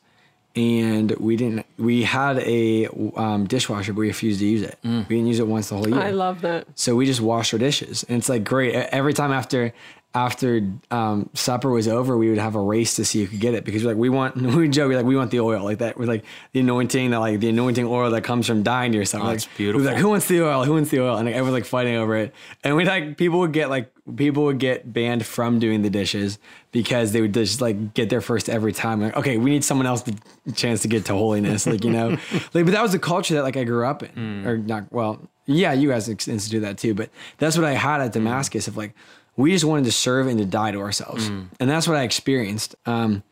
[0.57, 5.03] and we didn't we had a um, dishwasher but we refused to use it we
[5.17, 6.67] didn't use it once the whole year I love that.
[6.75, 8.75] So we just washed our dishes, and it's like great.
[8.75, 9.73] Every time after
[10.13, 13.55] after um, supper was over, we would have a race to see who could get
[13.55, 15.63] it because we're like we want we would joke we're like we want the oil
[15.63, 18.91] like that with like the anointing that like the anointing oil that comes from dying
[18.93, 19.23] to yourself.
[19.23, 20.65] like, that's we'd be like who wants the oil?
[20.65, 21.17] Who wants the oil?
[21.17, 24.45] And like, everyone's like fighting over it, and we like people would get like people
[24.45, 26.41] would get banned from doing the dishes
[26.73, 29.01] because they would just like get there first every time.
[29.01, 30.17] Like okay, we need someone else the
[30.55, 32.11] chance to get to holiness, like you know,
[32.53, 35.21] like but that was the culture that like I grew up in, or not well
[35.47, 38.95] yeah, you guys institute that too, but that's what I had at Damascus of like,
[39.37, 41.29] we just wanted to serve and to die to ourselves.
[41.61, 42.75] And that's what I experienced.
[42.87, 43.23] Um,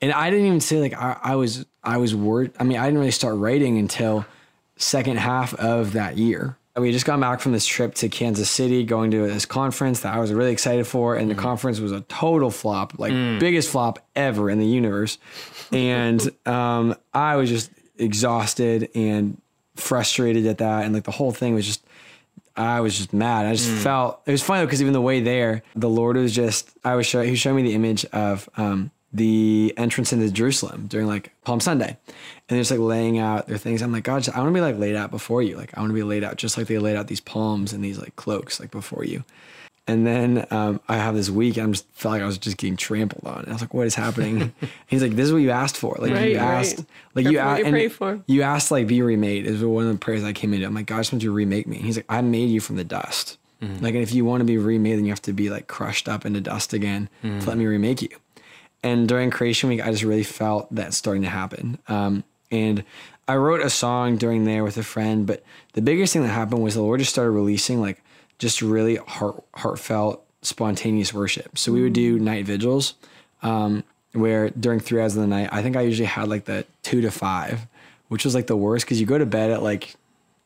[0.00, 2.52] and I didn't even say like, I, I was, I was worried.
[2.58, 4.26] I mean, I didn't really start writing until
[4.76, 6.56] second half of that year.
[6.76, 10.00] We had just got back from this trip to Kansas City, going to this conference
[10.00, 13.70] that I was really excited for, and the conference was a total flop, like biggest
[13.70, 15.18] flop ever in the universe.
[15.70, 19.40] And um, I was just exhausted and
[19.76, 21.83] frustrated at that, and like the whole thing was just
[22.56, 23.46] I was just mad.
[23.46, 26.70] I just felt it was funny because even the way there, the Lord was just
[26.84, 31.06] I was show, he showed me the image of um, the entrance into Jerusalem during
[31.06, 32.16] like Palm Sunday, and
[32.48, 33.82] they're just like laying out their things.
[33.82, 35.56] I'm like, God, I want to be like laid out before you.
[35.56, 37.82] Like I want to be laid out just like they laid out these palms and
[37.82, 39.24] these like cloaks like before you.
[39.86, 42.56] And then um, I have this week, and I just felt like I was just
[42.56, 43.40] getting trampled on.
[43.40, 44.54] And I was like, "What is happening?"
[44.86, 45.96] He's like, "This is what you asked for.
[46.00, 46.44] Like Right, you right.
[46.44, 48.20] asked, like you asked, you and pray for.
[48.26, 50.66] you asked like be remade is one of the prayers I came into.
[50.66, 51.76] I'm like, God, I just want you to remake me.
[51.76, 53.36] And he's like, I made you from the dust.
[53.80, 56.06] Like, and if you want to be remade, then you have to be like crushed
[56.06, 58.10] up into dust again to let me remake you.
[58.82, 61.78] And during creation week, I just really felt that starting to happen.
[61.88, 62.84] Um, and
[63.26, 65.42] I wrote a song during there with a friend, but
[65.72, 68.02] the biggest thing that happened was the Lord just started releasing like
[68.38, 71.56] just really heart, heartfelt, spontaneous worship.
[71.58, 72.22] So we would do mm.
[72.22, 72.94] night vigils
[73.42, 76.66] um, where during three hours of the night, I think I usually had like the
[76.82, 77.66] two to five,
[78.08, 79.94] which was like the worst because you go to bed at like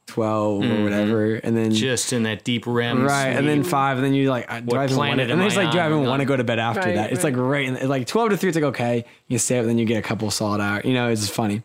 [0.09, 0.85] 12 or mm-hmm.
[0.85, 1.35] whatever.
[1.35, 4.51] And then just in that deep REM Right, and then five, and then you like,
[4.51, 5.31] I- do I even want to?
[5.31, 7.13] And it's like, do I even want to go to bed after Right, that?
[7.13, 7.35] It's right.
[7.35, 8.49] like right, and like twelve to three.
[8.49, 10.85] It's like okay, you stay up, then you get a couple solid hours.
[10.85, 11.63] You know, it's just funny.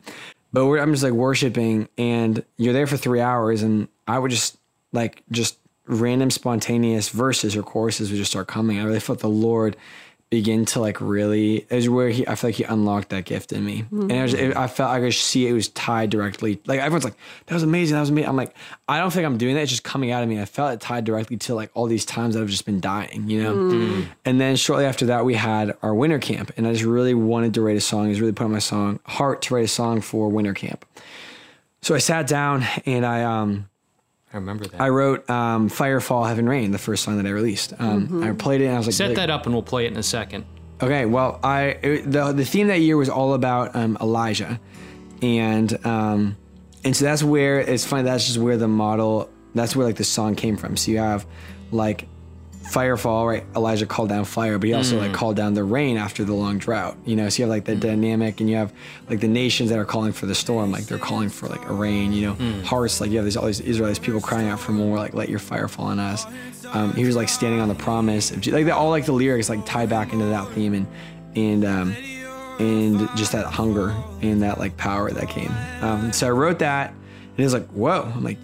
[0.52, 4.30] But we're, I'm just like worshiping, and you're there for three hours, and I would
[4.30, 4.58] just
[4.92, 8.80] like just random spontaneous verses or choruses would just start coming.
[8.80, 9.76] I really felt the Lord
[10.34, 13.64] begin to like really is where he I feel like he unlocked that gift in
[13.64, 16.60] me, and it was, it, I felt I could see it was tied directly.
[16.66, 17.14] Like everyone's like,
[17.46, 18.56] "That was amazing, that was amazing." I'm like,
[18.88, 19.62] I don't think I'm doing that.
[19.62, 20.42] It's just coming out of me.
[20.42, 23.30] I felt it tied directly to like all these times that I've just been dying,
[23.30, 23.54] you know.
[24.26, 27.54] And then shortly after that, we had our winter camp, and I just really wanted
[27.54, 28.06] to write a song.
[28.06, 30.84] I was really putting my song heart to write a song for winter camp.
[31.84, 33.70] So I sat down and I um
[34.34, 34.82] I remember that.
[34.82, 37.74] I wrote um, "Fire, Fall, Heaven, Rain," the first song that I released.
[37.80, 39.86] Um, I played it and I was like, Set really- that up and we'll play
[39.86, 40.46] it in a second.
[40.82, 44.60] Okay, well, I it, the the theme that year was all about um, Elijah,
[45.22, 46.36] and um,
[46.84, 48.04] and so that's where it's funny.
[48.04, 49.30] That's just where the model.
[49.56, 50.76] That's where like the song came from.
[50.78, 51.28] So you have
[51.72, 52.08] like
[52.64, 53.46] firefall, right?
[53.56, 56.58] Elijah called down fire, but he also like called down the rain after the long
[56.58, 56.98] drought.
[57.06, 58.74] You know, so you have like the dynamic, and you have
[59.10, 61.74] like the nations that are calling for the storm, like they're calling for like a
[61.74, 62.14] rain.
[62.14, 64.98] You know, hearts like you have these all these Israelites people crying out for more,
[64.98, 66.26] like let your fire fall on us.
[66.72, 69.66] Um, he was like standing on the promise of like all like the lyrics like
[69.66, 70.88] tie back into that theme and
[71.36, 71.96] and um,
[72.60, 75.52] and just that hunger and that like power that came.
[75.82, 78.12] Um, so I wrote that, and it was like, whoa!
[78.16, 78.38] I'm like,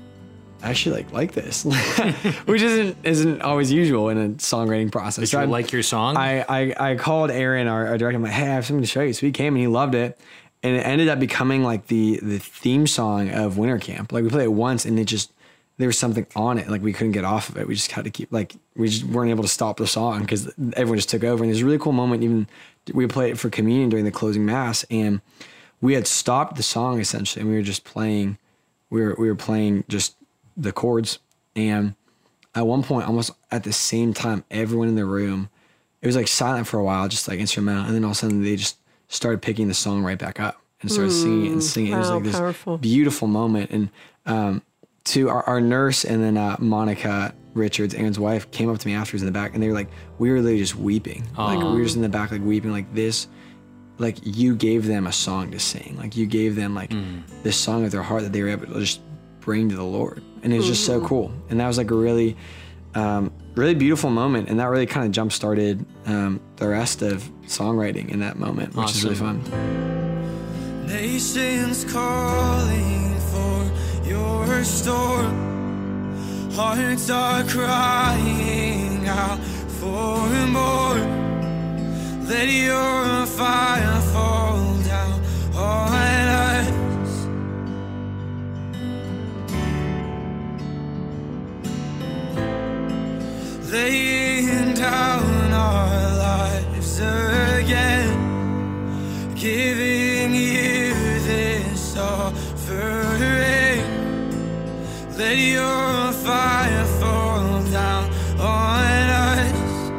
[0.61, 1.63] I actually like like this,
[2.45, 5.23] which isn't isn't always usual in a songwriting process.
[5.23, 6.17] Did So you I'm- like your song?
[6.17, 8.17] I, I I called Aaron, our, our director.
[8.17, 9.13] I'm like, hey, I have something to show you.
[9.13, 10.19] So he came and he loved it,
[10.63, 14.11] and it ended up becoming like the the theme song of Winter Camp.
[14.11, 15.31] Like we played it once, and it just
[15.77, 16.69] there was something on it.
[16.69, 17.65] Like we couldn't get off of it.
[17.65, 20.51] We just had to keep like we just weren't able to stop the song because
[20.73, 21.41] everyone just took over.
[21.43, 22.21] And there's a really cool moment.
[22.23, 22.47] Even
[22.93, 25.21] we played it for communion during the closing mass, and
[25.79, 28.37] we had stopped the song essentially, and we were just playing.
[28.89, 30.15] We were we were playing just
[30.57, 31.19] the chords,
[31.55, 31.95] and
[32.55, 35.49] at one point, almost at the same time, everyone in the room,
[36.01, 38.19] it was like silent for a while, just like instrumental, and then all of a
[38.19, 41.63] sudden they just started picking the song right back up and started singing it and
[41.63, 41.91] singing.
[41.91, 41.95] it.
[41.95, 42.77] it was like this powerful.
[42.77, 43.89] beautiful moment, and
[44.25, 44.61] um,
[45.05, 48.93] to our, our nurse and then uh, Monica Richards, Aaron's wife, came up to me
[48.93, 51.77] afterwards in the back, and they were like, we were literally just weeping, like we
[51.79, 53.27] were just in the back, like weeping, like this.
[53.97, 56.91] Like you gave them a song to sing, like you gave them like
[57.43, 59.01] this song of their heart that they were able to just
[59.41, 61.31] bring to the Lord, and it was just so cool.
[61.49, 62.35] And that was like a really,
[62.95, 67.29] um, really beautiful moment, and that really kind of jump started um, the rest of
[67.45, 69.41] songwriting in that moment, which is really fun.
[70.87, 75.47] Nations calling for your storm.
[76.53, 79.39] Hearts are crying out
[79.79, 80.97] for more.
[82.27, 83.98] Let your fire
[96.99, 98.09] again
[99.35, 100.93] giving you
[101.29, 103.83] this offering.
[105.17, 108.09] Let your fire fall down
[108.39, 109.91] on us.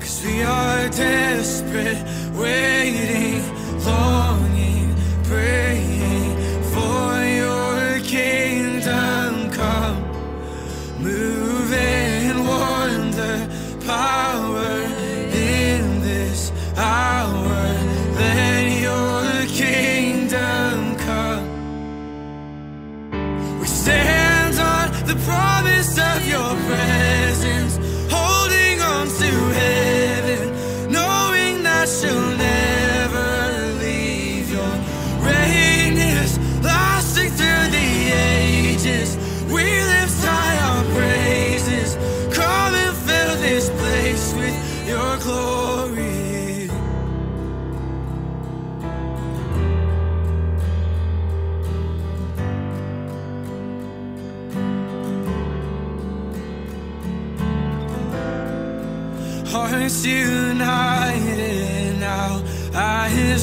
[0.00, 2.02] Cause we are desperate,
[2.34, 2.77] waiting,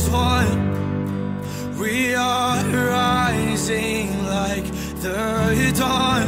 [0.10, 1.78] one.
[1.80, 4.66] We are rising like
[5.02, 6.26] the dawn.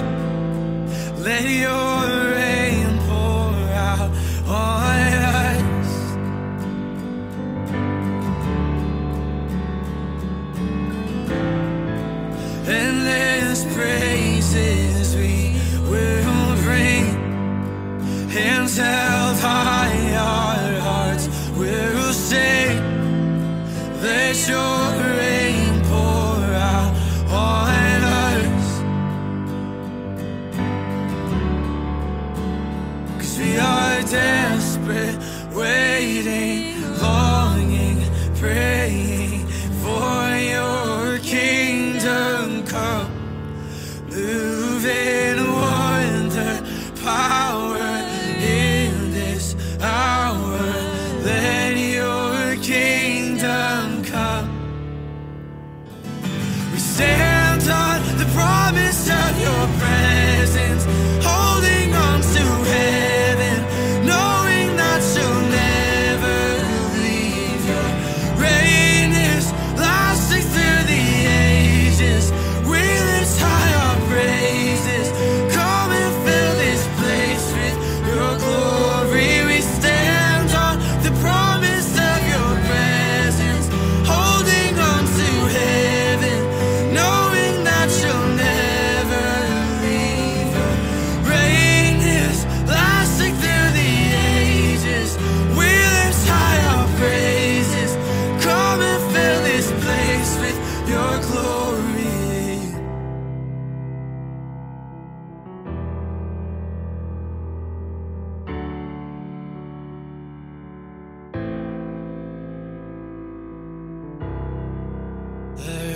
[1.23, 2.06] Let your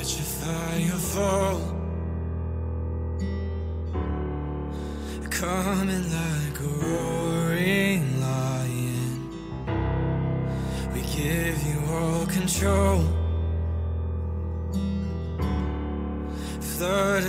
[0.01, 1.61] Let your fire fall.
[5.29, 9.29] Coming like a roaring lion.
[10.91, 13.03] We give you all control.
[16.61, 17.23] Flood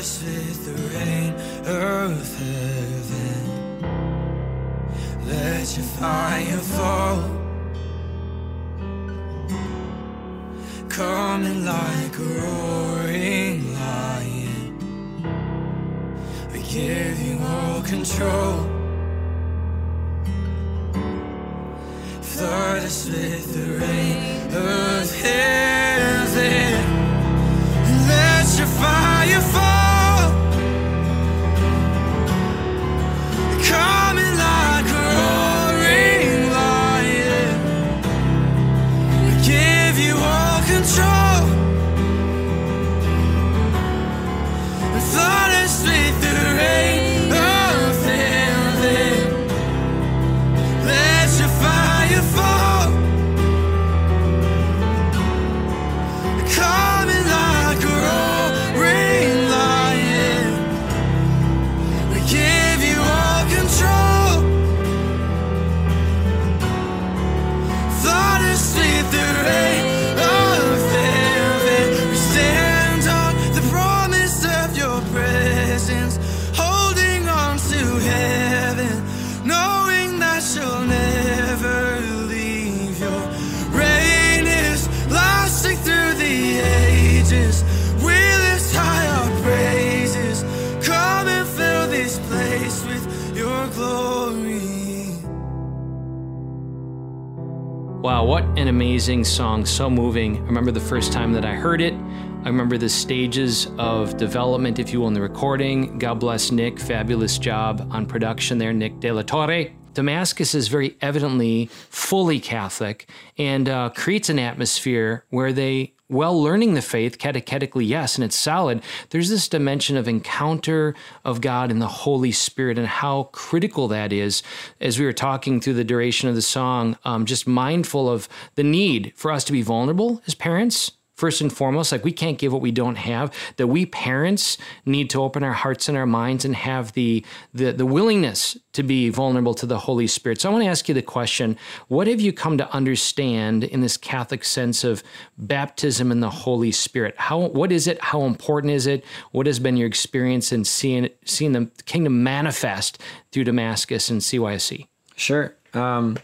[98.03, 99.65] Wow, what an amazing song.
[99.65, 100.39] So moving.
[100.39, 101.95] I remember the first time that I heard it.
[101.95, 106.01] I remember the stages of development, if you will, in the recording.
[106.01, 106.81] God bless Nick.
[106.81, 109.67] Fabulous job on production there, Nick De La Torre.
[109.95, 116.75] Damascus is very evidently fully Catholic and uh, creates an atmosphere where they, while learning
[116.75, 120.95] the faith, catechetically, yes, and it's solid, there's this dimension of encounter
[121.25, 124.43] of God and the Holy Spirit and how critical that is.
[124.81, 128.63] As we were talking through the duration of the song, um, just mindful of the
[128.63, 132.53] need for us to be vulnerable as parents first and foremost like we can't give
[132.53, 136.45] what we don't have that we parents need to open our hearts and our minds
[136.45, 140.41] and have the the, the willingness to be vulnerable to the holy spirit.
[140.41, 141.57] So i want to ask you the question
[141.89, 145.03] what have you come to understand in this catholic sense of
[145.37, 147.15] baptism in the holy spirit?
[147.19, 148.01] How what is it?
[148.03, 149.05] How important is it?
[149.33, 154.87] What has been your experience in seeing seeing the kingdom manifest through damascus and cysc
[155.17, 155.55] Sure.
[155.75, 156.19] Um,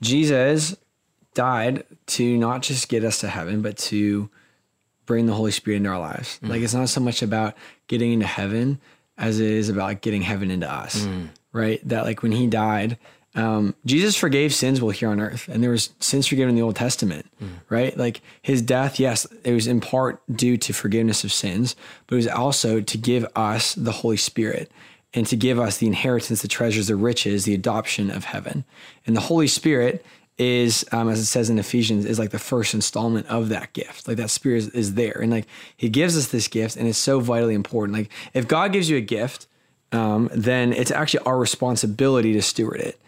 [0.00, 0.76] Jesus
[1.34, 4.28] died to not just get us to heaven, but to
[5.06, 6.38] bring the Holy Spirit into our lives.
[6.42, 6.50] Mm.
[6.50, 7.54] Like it's not so much about
[7.86, 8.80] getting into heaven
[9.16, 11.28] as it is about like getting heaven into us, mm.
[11.52, 11.80] right?
[11.88, 12.98] That like when he died,
[13.34, 16.62] um, Jesus forgave sins while here on earth, and there was sins forgiven in the
[16.62, 17.48] Old Testament, mm.
[17.68, 17.96] right?
[17.96, 22.16] Like his death, yes, it was in part due to forgiveness of sins, but it
[22.16, 24.70] was also to give us the Holy Spirit
[25.14, 28.64] and to give us the inheritance, the treasures, the riches, the adoption of heaven.
[29.06, 30.04] And the Holy Spirit
[30.38, 34.06] is, um, as it says in Ephesians, is like the first installment of that gift.
[34.06, 35.18] Like that spirit is, is there.
[35.20, 37.98] And like he gives us this gift and it's so vitally important.
[37.98, 39.46] Like if God gives you a gift,
[39.90, 43.00] um, then it's actually our responsibility to steward it.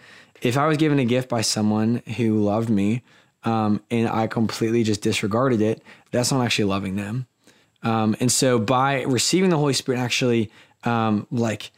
[0.42, 3.02] If I was given a gift by someone who loved me
[3.44, 7.26] um, and I completely just disregarded it, that's not actually loving them.
[7.82, 10.50] Um, and so by receiving the Holy Spirit, actually,
[10.84, 11.70] um, like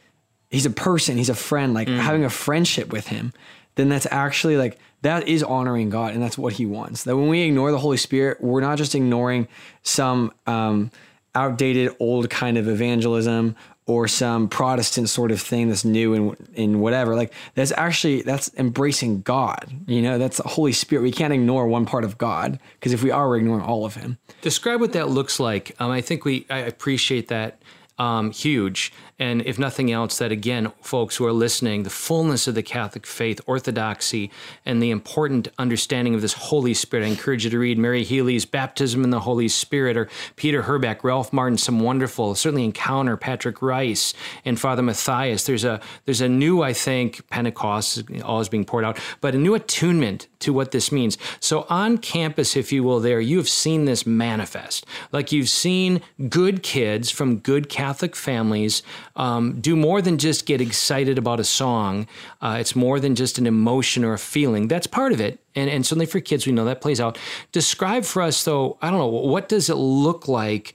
[0.49, 3.33] he's a person, he's a friend, like having a friendship with him,
[3.75, 7.03] then that's actually like that is honoring God, and that's what He wants.
[7.03, 9.47] That when we ignore the Holy Spirit, we're not just ignoring
[9.83, 10.91] some um,
[11.35, 16.79] outdated, old kind of evangelism or some Protestant sort of thing that's new and in
[16.79, 17.15] whatever.
[17.15, 19.71] Like that's actually that's embracing God.
[19.87, 21.01] You know, that's the Holy Spirit.
[21.01, 23.95] We can't ignore one part of God because if we are, we're ignoring all of
[23.95, 24.17] Him.
[24.41, 25.75] Describe what that looks like.
[25.79, 27.61] Um, I think we I appreciate that
[27.99, 28.93] um, huge.
[29.19, 33.05] And if nothing else, that again, folks who are listening, the fullness of the Catholic
[33.05, 34.31] faith, orthodoxy,
[34.65, 37.05] and the important understanding of this Holy Spirit.
[37.05, 41.03] I encourage you to read Mary Healy's Baptism in the Holy Spirit or Peter Herbeck,
[41.03, 44.13] Ralph Martin, some wonderful, certainly encounter Patrick Rice
[44.45, 45.45] and Father Matthias.
[45.45, 49.37] There's a there's a new, I think, Pentecost is always being poured out, but a
[49.37, 51.17] new attunement to what this means.
[51.39, 54.85] So on campus, if you will, there, you have seen this manifest.
[55.11, 58.83] Like you've seen good kids from good Catholic families
[59.15, 62.07] um, do more than just get excited about a song.
[62.41, 64.67] Uh, it's more than just an emotion or a feeling.
[64.67, 65.39] That's part of it.
[65.55, 67.17] And, and certainly for kids, we know that plays out.
[67.51, 70.73] Describe for us, though, I don't know, what does it look like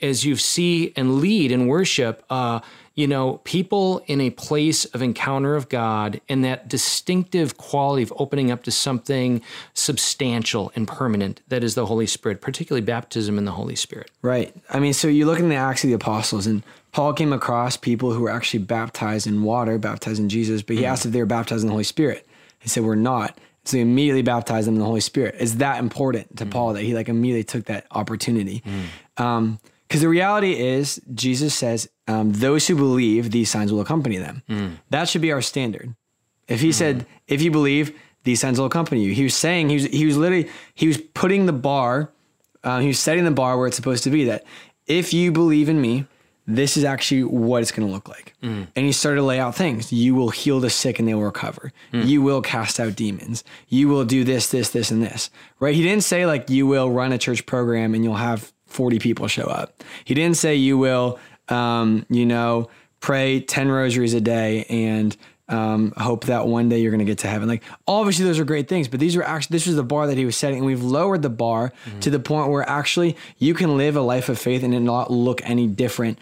[0.00, 2.24] as you see and lead in worship?
[2.30, 2.60] Uh,
[2.94, 8.12] you know, people in a place of encounter of God and that distinctive quality of
[8.18, 9.40] opening up to something
[9.74, 14.10] substantial and permanent that is the Holy Spirit, particularly baptism in the Holy Spirit.
[14.22, 14.54] Right.
[14.68, 16.62] I mean, so you look in the Acts of the Apostles, and
[16.92, 20.82] Paul came across people who were actually baptized in water, baptized in Jesus, but he
[20.86, 22.26] asked if they were baptized in the Holy Spirit.
[22.58, 23.38] He said, We're not.
[23.64, 25.36] So he immediately baptized them in the Holy Spirit.
[25.38, 28.62] It's that important to Paul that he like immediately took that opportunity.
[29.18, 34.18] Um, because the reality is, Jesus says, um, those who believe, these signs will accompany
[34.18, 34.42] them.
[34.90, 35.94] That should be our standard.
[36.46, 39.12] If he said, if you believe, these signs will accompany you.
[39.14, 42.12] He was saying, he was, he was literally, he was putting the bar,
[42.62, 44.44] uh, he was setting the bar where it's supposed to be that
[44.86, 46.06] if you believe in me,
[46.56, 48.34] this is actually what it's going to look like.
[48.42, 49.92] And he started to lay out things.
[49.92, 51.72] You will heal the sick and they will recover.
[51.92, 53.44] You will cast out demons.
[53.68, 55.30] You will do this, this, this, and this.
[55.58, 55.74] Right?
[55.74, 59.26] He didn't say like you will run a church program and you'll have 40 people
[59.28, 59.82] show up.
[60.04, 62.68] He didn't say you will, um, you know,
[63.00, 65.16] pray 10 rosaries a day and
[65.48, 67.48] um, hope that one day you're going to get to heaven.
[67.48, 70.16] Like, obviously, those are great things, but these were actually, this was the bar that
[70.16, 70.58] he was setting.
[70.58, 71.72] And we've lowered the bar
[72.02, 75.10] to the point where actually you can live a life of faith and it not
[75.10, 76.20] look any different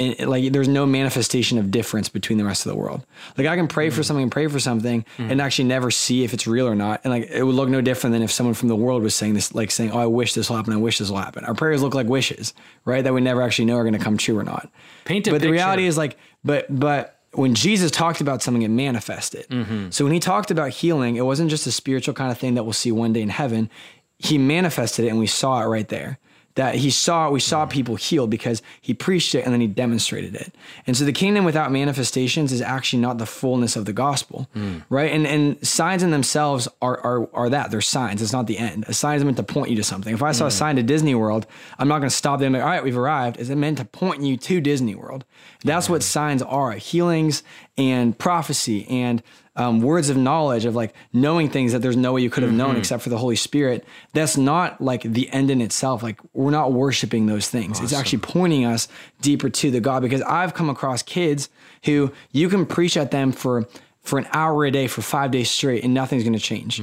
[0.00, 3.04] and like there's no manifestation of difference between the rest of the world.
[3.36, 4.04] Like I can pray for mm.
[4.04, 5.30] something and pray for something mm.
[5.30, 7.02] and actually never see if it's real or not.
[7.04, 9.34] And like it would look no different than if someone from the world was saying
[9.34, 10.72] this, like saying, "Oh, I wish this will happen.
[10.72, 13.04] I wish this will happen." Our prayers look like wishes, right?
[13.04, 14.70] That we never actually know are going to come true or not.
[15.04, 18.68] Paint a but the reality is like, but but when Jesus talked about something, it
[18.68, 19.48] manifested.
[19.48, 19.90] Mm-hmm.
[19.90, 22.64] So when he talked about healing, it wasn't just a spiritual kind of thing that
[22.64, 23.70] we'll see one day in heaven.
[24.18, 26.18] He manifested it, and we saw it right there.
[26.56, 30.34] That he saw, we saw people healed because he preached it and then he demonstrated
[30.34, 30.52] it.
[30.86, 34.78] And so the kingdom without manifestations is actually not the fullness of the gospel, hmm.
[34.88, 35.12] right?
[35.12, 38.20] And and signs in themselves are are are that they're signs.
[38.20, 38.84] It's not the end.
[38.88, 40.12] A sign is meant to point you to something.
[40.12, 40.54] If I saw a hmm.
[40.54, 41.46] sign to Disney World,
[41.78, 42.52] I'm not going to stop them.
[42.52, 43.38] Like, All right, we've arrived.
[43.38, 45.24] Is it meant to point you to Disney World?
[45.64, 46.06] That's what hmm.
[46.06, 47.42] signs are: healings
[47.78, 49.22] and prophecy and
[49.60, 52.52] um, words of knowledge of like knowing things that there's no way you could have
[52.52, 53.84] known except for the Holy Spirit.
[54.14, 56.02] That's not like the end in itself.
[56.02, 57.78] Like we're not worshiping those things.
[57.80, 58.88] It's actually pointing us
[59.20, 61.50] deeper to the God because I've come across kids
[61.84, 63.68] who you can preach at them for
[64.00, 66.82] for an hour a day for five days straight and nothing's going to change.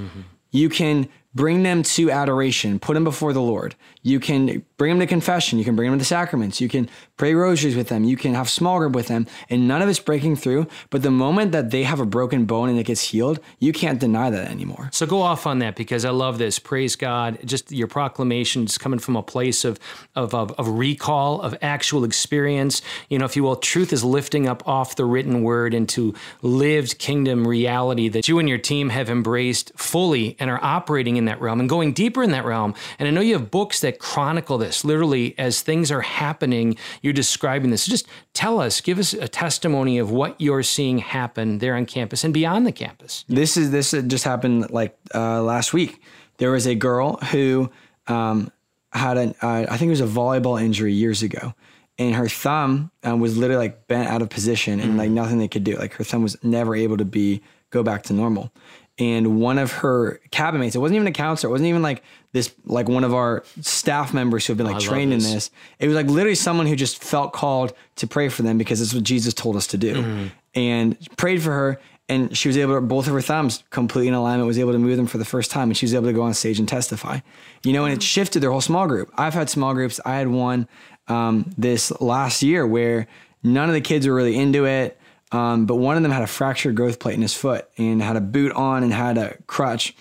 [0.51, 3.75] You can bring them to adoration, put them before the Lord.
[4.01, 5.59] You can bring them to confession.
[5.59, 6.61] You can bring them to the sacraments.
[6.61, 8.03] You can pray rosaries with them.
[8.03, 10.67] You can have small group with them, and none of it's breaking through.
[10.89, 13.99] But the moment that they have a broken bone and it gets healed, you can't
[13.99, 14.89] deny that anymore.
[14.93, 16.57] So go off on that because I love this.
[16.57, 17.39] Praise God.
[17.43, 19.79] Just your proclamation is coming from a place of,
[20.15, 22.81] of, of, of recall, of actual experience.
[23.09, 26.97] You know, if you will, truth is lifting up off the written word into lived
[26.97, 31.39] kingdom reality that you and your team have embraced fully and are operating in that
[31.39, 32.73] realm and going deeper in that realm.
[32.99, 36.77] And I know you have books that chronicle this literally as things are happening.
[37.01, 37.85] You're describing this.
[37.85, 42.23] Just tell us, give us a testimony of what you're seeing happen there on campus
[42.23, 43.23] and beyond the campus.
[43.27, 46.01] This is this just happened like uh, last week.
[46.37, 47.71] There was a girl who
[48.07, 48.51] um,
[48.93, 51.53] had an uh, I think it was a volleyball injury years ago,
[51.97, 55.47] and her thumb um, was literally like bent out of position and like nothing they
[55.47, 55.77] could do.
[55.77, 58.51] Like her thumb was never able to be go back to normal.
[58.99, 62.03] And one of her cabin mates, it wasn't even a counselor, it wasn't even like
[62.31, 65.33] this like one of our staff members who have been like trained in this.
[65.33, 65.51] this.
[65.79, 68.93] It was like literally someone who just felt called to pray for them because it's
[68.93, 70.29] what Jesus told us to do.
[70.55, 71.79] And prayed for her
[72.09, 74.79] and she was able to both of her thumbs completely in alignment was able to
[74.79, 76.67] move them for the first time and she was able to go on stage and
[76.67, 77.19] testify
[77.63, 80.27] you know and it shifted their whole small group i've had small groups i had
[80.27, 80.67] one
[81.09, 83.07] um, this last year where
[83.43, 84.99] none of the kids were really into it
[85.31, 88.15] um, but one of them had a fractured growth plate in his foot and had
[88.15, 89.95] a boot on and had a crutch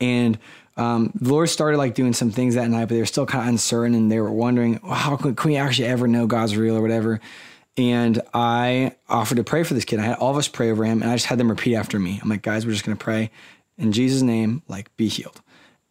[0.00, 0.38] and
[0.76, 3.42] um, the Lord started like doing some things that night, but they were still kind
[3.44, 6.56] of uncertain and they were wondering, well, how can, can we actually ever know God's
[6.56, 7.20] real or whatever?
[7.76, 10.00] And I offered to pray for this kid.
[10.00, 11.98] I had all of us pray over him and I just had them repeat after
[11.98, 12.18] me.
[12.22, 13.30] I'm like, guys, we're just going to pray
[13.78, 15.40] in Jesus' name, like be healed.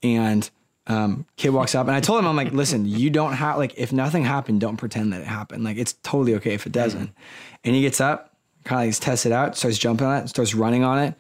[0.02, 0.50] And
[0.88, 3.74] um, kid walks up and I told him, I'm like, listen, you don't have, like,
[3.78, 5.64] if nothing happened, don't pretend that it happened.
[5.64, 7.12] Like, it's totally okay if it doesn't.
[7.64, 10.54] And he gets up, kind of like tests it out, starts jumping on it, starts
[10.54, 11.16] running on it.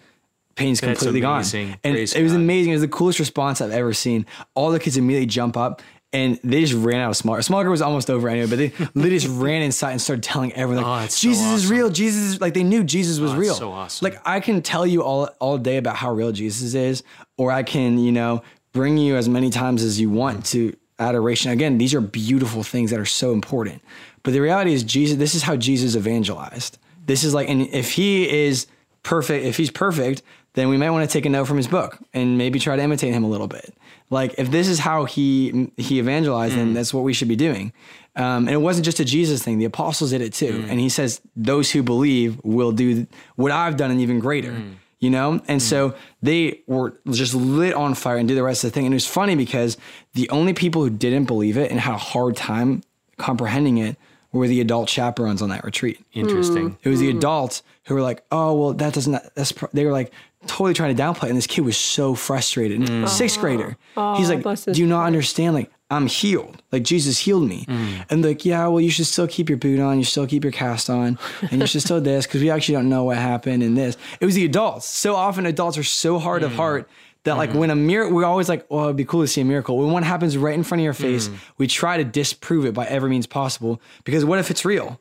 [0.55, 1.67] Pain's That's completely amazing.
[1.69, 1.79] gone.
[1.83, 2.39] And Praise it was God.
[2.41, 2.71] amazing.
[2.71, 4.25] It was the coolest response I've ever seen.
[4.53, 7.41] All the kids immediately jump up and they just ran out of small.
[7.41, 10.53] Small group was almost over anyway, but they literally just ran inside and started telling
[10.53, 11.89] everyone, Oh, like, that's so Jesus is real.
[11.89, 13.55] Jesus is like, they knew Jesus was Oh, real.
[13.55, 14.05] so awesome.
[14.05, 17.01] Like, I can tell you all, all day about how real Jesus is,
[17.37, 18.43] or I can, you know,
[18.73, 21.51] bring you as many times as you want to adoration.
[21.51, 23.81] Again, these are beautiful things that are so important.
[24.23, 25.17] But the reality is, Jesus.
[25.17, 26.77] This is how Jesus evangelized.
[27.05, 28.67] This is like, and if he is
[29.03, 30.21] perfect, if he's perfect,
[30.53, 32.81] then we might want to take a note from his book and maybe try to
[32.81, 33.73] imitate him a little bit.
[34.09, 36.73] Like if this is how he he evangelized, then mm.
[36.75, 37.73] that's what we should be doing.
[38.15, 40.63] Um, and it wasn't just a Jesus thing; the apostles did it too.
[40.63, 40.69] Mm.
[40.69, 44.75] And he says, "Those who believe will do what I've done, and even greater." Mm.
[45.03, 45.61] You know, and mm.
[45.61, 48.85] so they were just lit on fire and did the rest of the thing.
[48.85, 49.75] And it was funny because
[50.13, 52.83] the only people who didn't believe it and had a hard time
[53.17, 53.97] comprehending it
[54.31, 55.99] were the adult chaperones on that retreat.
[56.13, 56.77] Interesting.
[56.83, 57.17] It was the mm.
[57.17, 60.13] adults who were like, "Oh, well, that doesn't." That's they were like
[60.47, 61.29] totally trying to downplay, it.
[61.31, 62.89] and this kid was so frustrated.
[62.89, 63.75] And Sixth grader,
[64.15, 65.53] he's like, "Do you not understand?
[65.53, 66.61] Like, I'm healed.
[66.71, 68.05] Like Jesus healed me." Mm.
[68.09, 69.97] And like, yeah, well, you should still keep your boot on.
[69.97, 71.17] You still keep your cast on,
[71.49, 73.97] and you should still this because we actually don't know what happened in this.
[74.19, 74.85] It was the adults.
[74.85, 76.55] So often, adults are so hard of mm.
[76.55, 76.89] heart.
[77.23, 77.59] That like mm-hmm.
[77.59, 79.91] when a miracle, we're always like, "Oh, it'd be cool to see a miracle." When
[79.91, 81.37] one happens right in front of your face, mm.
[81.57, 83.81] we try to disprove it by every means possible.
[84.03, 84.99] Because what if it's real?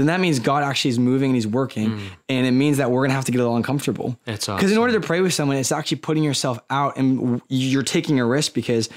[0.00, 3.02] then that means God actually is moving and He's working, and it means that we're
[3.02, 4.18] gonna have to get a little uncomfortable.
[4.24, 7.82] That's Because in order to pray with someone, it's actually putting yourself out, and you're
[7.82, 8.88] taking a risk because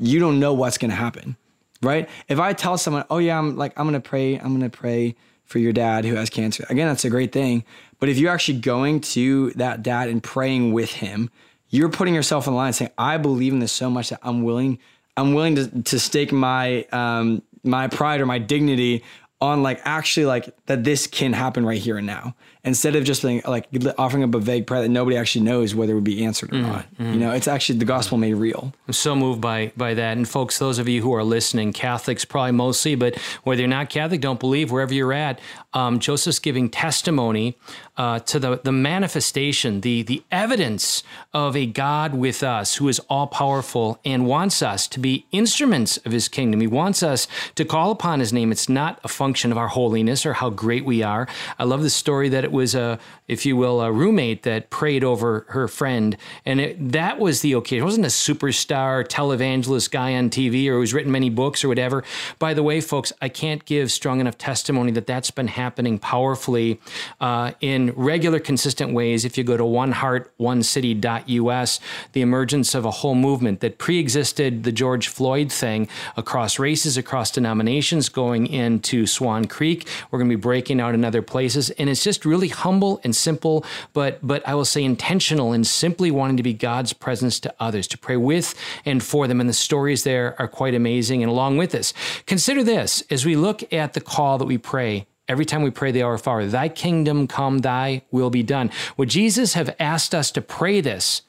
[0.00, 1.36] you don't know what's gonna happen,
[1.82, 2.08] right?
[2.28, 5.58] If I tell someone, "Oh yeah, I'm like I'm gonna pray, I'm gonna pray for
[5.58, 7.64] your dad who has cancer," again, that's a great thing.
[7.98, 11.30] But if you're actually going to that dad and praying with him,
[11.68, 14.78] you're putting yourself in line, saying, "I believe in this so much that I'm willing,
[15.16, 19.02] I'm willing to to stake my um my pride or my dignity."
[19.40, 22.34] on like actually like that this can happen right here and now
[22.64, 23.66] instead of just being like
[23.98, 26.58] offering up a vague prayer that nobody actually knows whether it would be answered or
[26.58, 30.16] not you know it's actually the gospel made real I'm so moved by by that.
[30.16, 33.88] And folks, those of you who are listening, Catholics probably mostly, but whether you're not
[33.88, 35.40] Catholic, don't believe, wherever you're at,
[35.74, 37.56] um, Joseph's giving testimony
[37.96, 41.02] uh, to the the manifestation, the the evidence
[41.32, 45.96] of a God with us who is all powerful and wants us to be instruments
[45.98, 46.60] of His kingdom.
[46.60, 48.50] He wants us to call upon His name.
[48.50, 51.28] It's not a function of our holiness or how great we are.
[51.58, 52.98] I love the story that was a,
[53.28, 57.52] if you will, a roommate that prayed over her friend, and it, that was the
[57.52, 57.82] occasion.
[57.82, 62.04] It wasn't a superstar televangelist guy on TV or who's written many books or whatever.
[62.38, 66.80] By the way, folks, I can't give strong enough testimony that that's been happening powerfully
[67.20, 69.24] uh, in regular, consistent ways.
[69.24, 71.80] If you go to oneheartonecity.us,
[72.12, 77.30] the emergence of a whole movement that pre-existed the George Floyd thing across races, across
[77.30, 79.86] denominations, going into Swan Creek.
[80.10, 83.14] We're going to be breaking out in other places, and it's just really humble and
[83.14, 87.54] simple, but but I will say intentional and simply wanting to be God's presence to
[87.60, 89.40] others, to pray with and for them.
[89.40, 91.22] And the stories there are quite amazing.
[91.22, 91.92] And along with this,
[92.26, 95.06] consider this as we look at the call that we pray.
[95.28, 98.70] Every time we pray the Our Father, Thy kingdom come, Thy will be done.
[98.96, 101.22] Would Jesus have asked us to pray this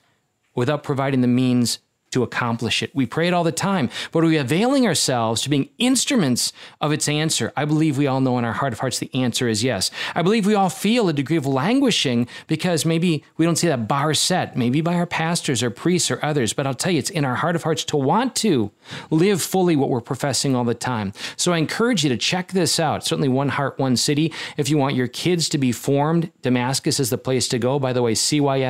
[0.55, 1.79] without providing the means
[2.11, 2.93] to accomplish it.
[2.93, 6.91] We pray it all the time, but are we availing ourselves to being instruments of
[6.91, 7.51] its answer?
[7.55, 9.91] I believe we all know in our heart of hearts the answer is yes.
[10.15, 13.87] I believe we all feel a degree of languishing because maybe we don't see that
[13.87, 17.09] bar set, maybe by our pastors or priests or others, but I'll tell you, it's
[17.09, 18.71] in our heart of hearts to want to
[19.09, 21.13] live fully what we're professing all the time.
[21.37, 23.05] So I encourage you to check this out.
[23.05, 24.33] Certainly, One Heart, One City.
[24.57, 27.79] If you want your kids to be formed, Damascus is the place to go.
[27.79, 28.63] By the way, cysc.com.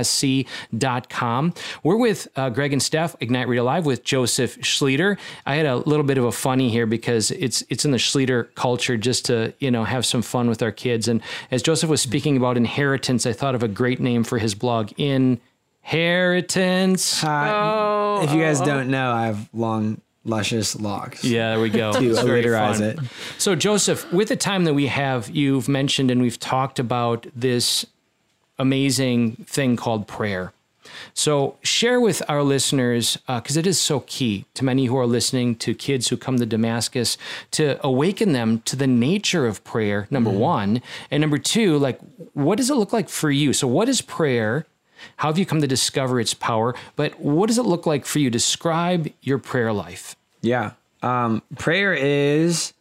[1.83, 3.15] We're with uh, Greg and Steph.
[3.31, 5.17] Ignite Radio Live with Joseph Schlueter.
[5.45, 8.53] I had a little bit of a funny here because it's it's in the Schlueter
[8.55, 11.07] culture just to you know have some fun with our kids.
[11.07, 14.53] And as Joseph was speaking about inheritance, I thought of a great name for his
[14.53, 17.23] blog, Inheritance.
[17.23, 21.93] Uh, if you guys don't know i have long luscious locks Yeah, there we go.
[21.93, 22.83] to It's very allitterize fun.
[22.83, 22.99] it
[23.37, 27.85] So, Joseph, with the time that we have, you've mentioned and we've talked about this
[28.59, 30.51] amazing thing called prayer.
[31.13, 35.05] So, share with our listeners, uh, because it is so key to many who are
[35.05, 37.17] listening, to kids who come to Damascus,
[37.51, 40.39] to awaken them to the nature of prayer, number mm-hmm.
[40.39, 40.81] one.
[41.09, 41.99] And number two, like,
[42.33, 43.53] what does it look like for you?
[43.53, 44.65] So, what is prayer?
[45.17, 46.75] How have you come to discover its power?
[46.95, 48.29] But what does it look like for you?
[48.29, 50.15] Describe your prayer life.
[50.41, 50.73] Yeah.
[51.01, 52.73] Um, prayer is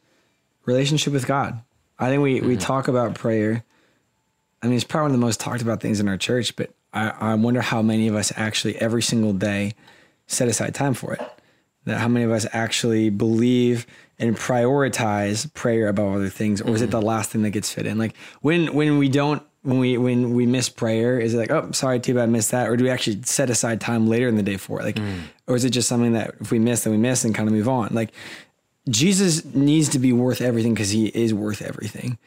[0.67, 1.61] relationship with God.
[1.99, 2.59] I think we, we mm-hmm.
[2.59, 3.65] talk about prayer.
[4.63, 6.71] I mean, it's probably one of the most talked about things in our church, but
[6.93, 9.75] I, I wonder how many of us actually every single day
[10.27, 11.21] set aside time for it.
[11.85, 13.87] That how many of us actually believe
[14.19, 17.87] and prioritize prayer above other things, or is it the last thing that gets fit
[17.87, 17.97] in?
[17.97, 21.71] Like when when we don't when we when we miss prayer, is it like, oh
[21.73, 22.69] sorry, too bad I missed that?
[22.69, 24.85] Or do we actually set aside time later in the day for it?
[24.85, 24.99] Like
[25.47, 27.55] or is it just something that if we miss, then we miss and kind of
[27.55, 27.89] move on?
[27.93, 28.13] Like
[28.89, 32.19] Jesus needs to be worth everything because he is worth everything.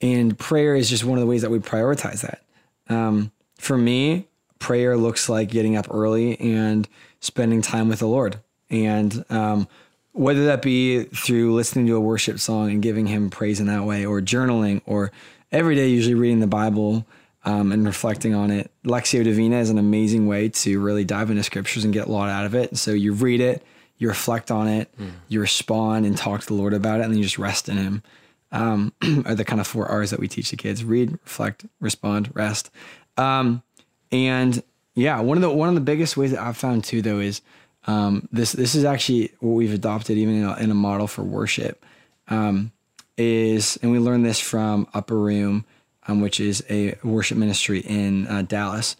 [0.00, 2.42] And prayer is just one of the ways that we prioritize that.
[2.88, 4.28] Um, for me,
[4.58, 6.88] prayer looks like getting up early and
[7.20, 8.40] spending time with the Lord.
[8.70, 9.68] And um,
[10.12, 13.84] whether that be through listening to a worship song and giving him praise in that
[13.84, 15.12] way, or journaling, or
[15.52, 17.06] every day usually reading the Bible
[17.44, 18.70] um, and reflecting on it.
[18.84, 22.28] Lectio Divina is an amazing way to really dive into scriptures and get a lot
[22.28, 22.76] out of it.
[22.76, 23.62] So you read it,
[23.98, 24.92] you reflect on it,
[25.28, 27.76] you respond and talk to the Lord about it, and then you just rest in
[27.76, 28.02] Him.
[28.52, 28.92] Um,
[29.26, 32.70] are the kind of four R's that we teach the kids: read, reflect, respond, rest.
[33.16, 33.62] Um,
[34.12, 34.62] and
[34.94, 37.42] yeah, one of the one of the biggest ways that I've found too, though, is
[37.86, 38.52] um, this.
[38.52, 41.84] This is actually what we've adopted, even in a, in a model for worship.
[42.28, 42.72] Um,
[43.16, 45.64] is and we learned this from Upper Room,
[46.06, 48.96] um, which is a worship ministry in uh, Dallas.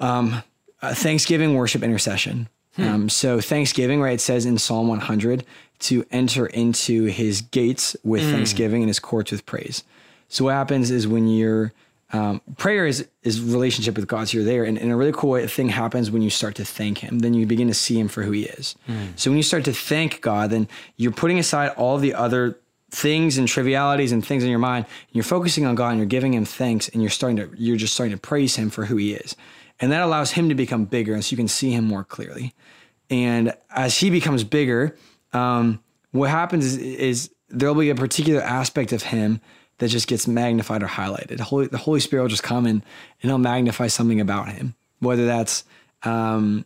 [0.00, 0.42] Um,
[0.82, 2.48] uh, Thanksgiving worship intercession.
[2.76, 4.14] Um, so Thanksgiving, right?
[4.14, 5.44] It says in Psalm 100
[5.80, 9.84] to enter into His gates with thanksgiving and His courts with praise.
[10.28, 11.72] So what happens is when you're
[12.14, 14.28] um, prayer is is relationship with God.
[14.28, 16.98] So you're there, and, and a really cool thing happens when you start to thank
[16.98, 17.18] Him.
[17.18, 18.76] Then you begin to see Him for who He is.
[19.16, 22.56] So when you start to thank God, then you're putting aside all the other
[22.92, 24.86] things and trivialities and things in your mind.
[24.86, 27.76] And you're focusing on God, and you're giving Him thanks, and you're starting to you're
[27.76, 29.34] just starting to praise Him for who He is,
[29.80, 32.54] and that allows Him to become bigger, and so you can see Him more clearly.
[33.10, 34.96] And as He becomes bigger,
[35.32, 39.40] um, what happens is, is there'll be a particular aspect of Him
[39.78, 41.38] that just gets magnified or highlighted.
[41.38, 44.74] The Holy, the Holy Spirit will just come in and he'll magnify something about him,
[45.00, 45.64] whether that's
[46.02, 46.64] um,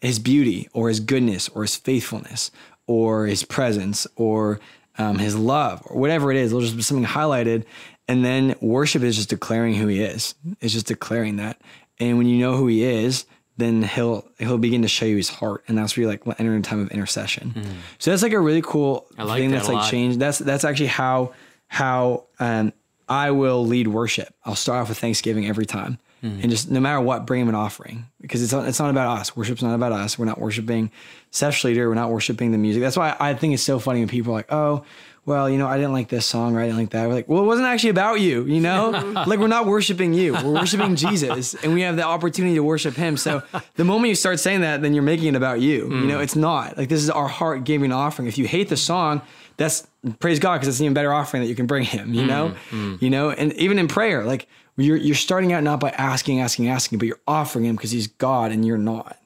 [0.00, 2.50] his beauty or his goodness or his faithfulness
[2.86, 4.60] or his presence or
[4.98, 6.50] um, his love or whatever it is.
[6.52, 7.64] It'll just be something highlighted.
[8.06, 10.34] And then worship is just declaring who he is.
[10.60, 11.60] It's just declaring that.
[11.98, 13.24] And when you know who he is,
[13.56, 16.56] then he'll he'll begin to show you his heart, and that's where you like enter
[16.56, 17.54] a time of intercession.
[17.98, 19.90] So that's like a really cool like thing that that's like lot.
[19.90, 20.18] changed.
[20.18, 21.34] That's that's actually how
[21.74, 22.72] how um,
[23.08, 24.32] I will lead worship.
[24.44, 27.54] I'll start off with Thanksgiving every time, and just no matter what, bring him an
[27.54, 29.36] offering because it's not, it's not about us.
[29.36, 30.18] Worship's not about us.
[30.18, 30.90] We're not worshiping
[31.32, 31.86] Seth Schlueter.
[31.88, 32.80] We're not worshiping the music.
[32.80, 34.84] That's why I think it's so funny when people are like, oh.
[35.26, 37.08] Well, you know, I didn't like this song, or I didn't like that.
[37.08, 38.90] We're like, well, it wasn't actually about you, you know?
[39.26, 40.34] like, we're not worshiping you.
[40.34, 43.16] We're worshiping Jesus, and we have the opportunity to worship Him.
[43.16, 43.42] So,
[43.76, 45.88] the moment you start saying that, then you're making it about you.
[45.90, 46.76] You know, it's not.
[46.76, 48.28] Like, this is our heart giving offering.
[48.28, 49.22] If you hate the song,
[49.56, 49.86] that's
[50.18, 52.14] praise God because it's an even better offering that you can bring Him.
[52.14, 53.00] You mm, know, mm.
[53.00, 56.68] you know, and even in prayer, like you're you're starting out not by asking, asking,
[56.68, 59.18] asking, but you're offering Him because He's God and you're not.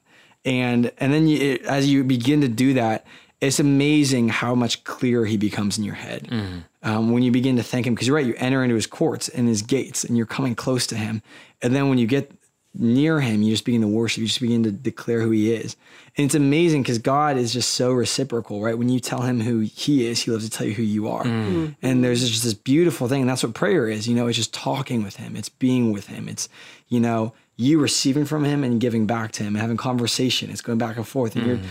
[0.45, 3.05] And and then you, it, as you begin to do that,
[3.41, 6.63] it's amazing how much clearer He becomes in your head mm.
[6.83, 7.95] um, when you begin to thank Him.
[7.95, 10.85] Because you're right, you enter into His courts and His gates, and you're coming close
[10.87, 11.21] to Him.
[11.61, 12.31] And then when you get
[12.73, 14.21] near him, you just begin to worship.
[14.21, 15.75] You just begin to declare who he is.
[16.19, 18.77] And it's amazing because God is just so reciprocal, right?
[18.77, 21.23] When you tell him who he is, he loves to tell you who you are.
[21.23, 21.53] Mm.
[21.53, 21.75] Mm.
[21.81, 23.21] And there's just this beautiful thing.
[23.21, 24.05] And that's what prayer is.
[24.05, 26.27] You know, it's just talking with him, it's being with him.
[26.27, 26.49] It's,
[26.89, 30.49] you know, you receiving from him and giving back to him and having conversation.
[30.49, 31.37] It's going back and forth.
[31.37, 31.65] And you're, mm.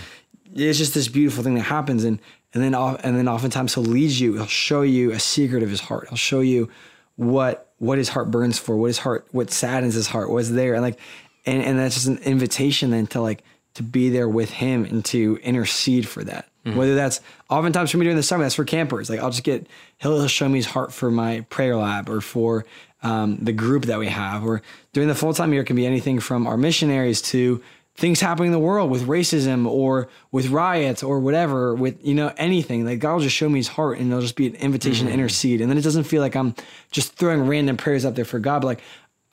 [0.54, 2.04] it's just this beautiful thing that happens.
[2.04, 2.18] And,
[2.54, 5.80] and then, and then oftentimes he'll lead you, he'll show you a secret of his
[5.80, 6.08] heart.
[6.08, 6.70] He'll show you
[7.16, 10.72] what what his heart burns for, what his heart, what saddens his heart, what's there,
[10.72, 10.98] and like,
[11.44, 13.44] and and that's just an invitation then to like
[13.78, 16.48] to be there with him and to intercede for that.
[16.64, 16.76] Mm-hmm.
[16.76, 19.08] Whether that's oftentimes for me during the summer, that's for campers.
[19.08, 19.66] Like I'll just get
[19.98, 22.66] he'll, he'll show me his heart for my prayer lab or for
[23.02, 24.60] um, the group that we have, or
[24.92, 27.62] during the full time year it can be anything from our missionaries to
[27.94, 32.32] things happening in the world with racism or with riots or whatever with you know
[32.36, 32.84] anything.
[32.84, 35.12] Like god will just show me his heart and it'll just be an invitation to
[35.12, 35.20] mm-hmm.
[35.20, 35.60] intercede.
[35.60, 36.54] And then it doesn't feel like i'm
[36.90, 38.80] just throwing random prayers up there for god but like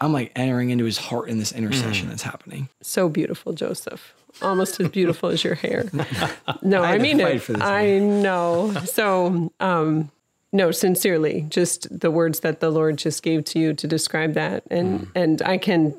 [0.01, 2.09] i'm like entering into his heart in this intercession mm.
[2.09, 2.69] that's happening.
[2.81, 4.15] So beautiful, Joseph.
[4.41, 5.89] Almost as beautiful as your hair.
[6.61, 7.49] No, I, to mean it.
[7.61, 8.73] I know.
[8.85, 10.11] So, um,
[10.51, 14.63] no, sincerely, just the words that the Lord just gave to you to describe that,
[14.71, 15.93] and and I can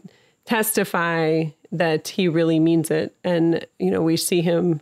[0.45, 3.14] testify that He really means it.
[3.22, 4.80] And you know, we see Him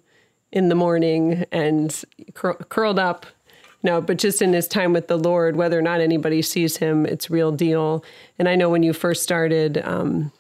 [0.53, 2.03] in the morning and
[2.35, 3.27] cur- curled up.
[3.83, 7.05] No, but just in his time with the Lord, whether or not anybody sees him,
[7.05, 8.03] it's real deal.
[8.39, 10.33] And I know when you first started, um,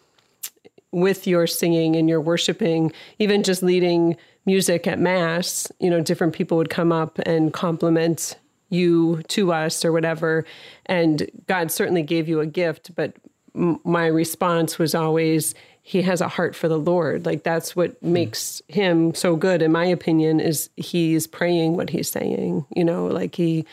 [0.94, 4.16] with your singing and your worshiping, even just leading
[4.46, 8.36] music at mass, you know, different people would come up and compliment
[8.68, 10.44] you to us or whatever.
[10.86, 13.14] And God certainly gave you a gift, but
[13.54, 17.26] m- my response was always, he has a heart for the Lord.
[17.26, 18.12] Like that's what hmm.
[18.12, 23.06] makes him so good, in my opinion, is he's praying what he's saying, you know,
[23.06, 23.66] like he,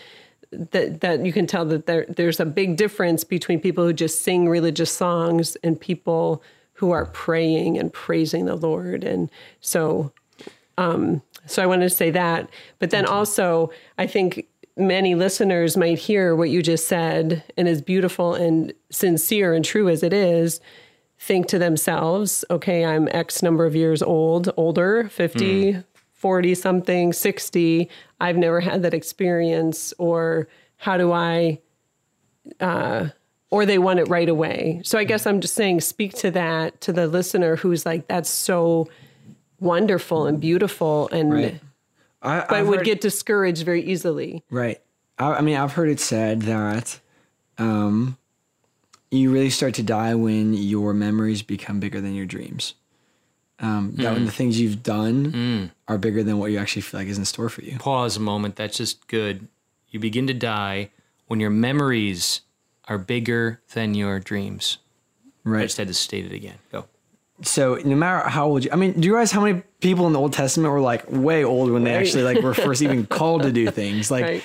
[0.51, 4.21] that that you can tell that there there's a big difference between people who just
[4.21, 6.43] sing religious songs and people
[6.81, 9.03] who are praying and praising the Lord.
[9.03, 9.29] And
[9.59, 10.11] so
[10.79, 12.49] um so I wanted to say that.
[12.79, 13.69] But then also
[13.99, 19.53] I think many listeners might hear what you just said and as beautiful and sincere
[19.53, 20.59] and true as it is,
[21.19, 27.89] think to themselves, okay, I'm X number of years old, older, 50, 40 something, 60,
[28.19, 31.59] I've never had that experience, or how do I,
[32.59, 33.09] uh,
[33.51, 34.81] or they want it right away.
[34.83, 38.29] So I guess I'm just saying, speak to that to the listener who's like, that's
[38.29, 38.87] so
[39.59, 41.61] wonderful and beautiful, and Right.
[42.23, 44.43] I, but I've would heard- get discouraged very easily.
[44.49, 44.79] Right.
[45.19, 46.99] I, I mean, I've heard it said that
[47.57, 48.17] um,
[49.11, 52.73] you really start to die when your memories become bigger than your dreams.
[53.59, 57.07] Um, That when the things you've done are bigger than what you actually feel like
[57.09, 57.77] is in store for you.
[57.77, 58.55] Pause a moment.
[58.55, 59.47] That's just good.
[59.89, 60.89] You begin to die
[61.27, 62.41] when your memories
[62.91, 64.77] are bigger than your dreams.
[65.43, 65.61] Right.
[65.61, 66.57] I just had to state it again.
[66.71, 66.85] Go.
[67.41, 70.13] So no matter how old you, I mean, do you realize how many people in
[70.13, 72.01] the Old Testament were like way old when they Right.
[72.05, 74.11] actually like were first even called to do things?
[74.11, 74.43] Like Right.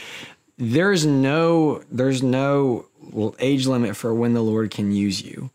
[0.57, 2.87] there's no there's no
[3.39, 5.51] age limit for when the Lord can use you,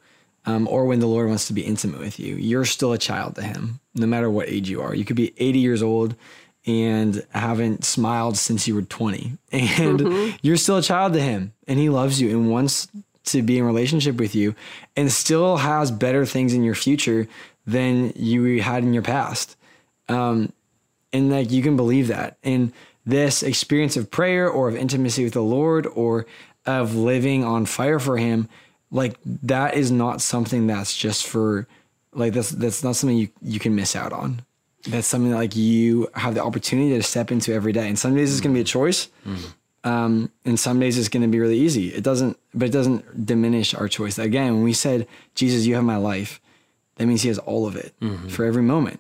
[0.46, 2.36] um, or when the Lord wants to be intimate with you.
[2.36, 4.94] You're still a child to Him, no matter what age you are.
[4.94, 6.16] You could be 80 years old
[6.66, 10.36] and haven't smiled since you were 20, and mm-hmm.
[10.42, 12.88] you're still a child to Him, and He loves you and wants
[13.26, 14.56] to be in relationship with you,
[14.96, 17.28] and still has better things in your future
[17.66, 19.56] than you had in your past.
[20.10, 20.52] Um,
[21.14, 22.38] and like you can believe that.
[22.44, 22.74] And
[23.06, 26.26] this experience of prayer or of intimacy with the lord or
[26.66, 28.48] of living on fire for him
[28.92, 31.68] like that is not something that's just for
[32.14, 34.42] like that's that's not something you you can miss out on
[34.88, 37.88] that's something that like you have the opportunity to step into every day.
[37.88, 39.08] And some days it's going to be a choice.
[39.84, 41.88] Um, and some days it's going to be really easy.
[41.90, 44.20] It doesn't but it doesn't diminish our choice.
[44.20, 46.40] Again when we said jesus you have my life
[46.96, 47.94] that means he has all of it
[48.30, 49.00] for every moment.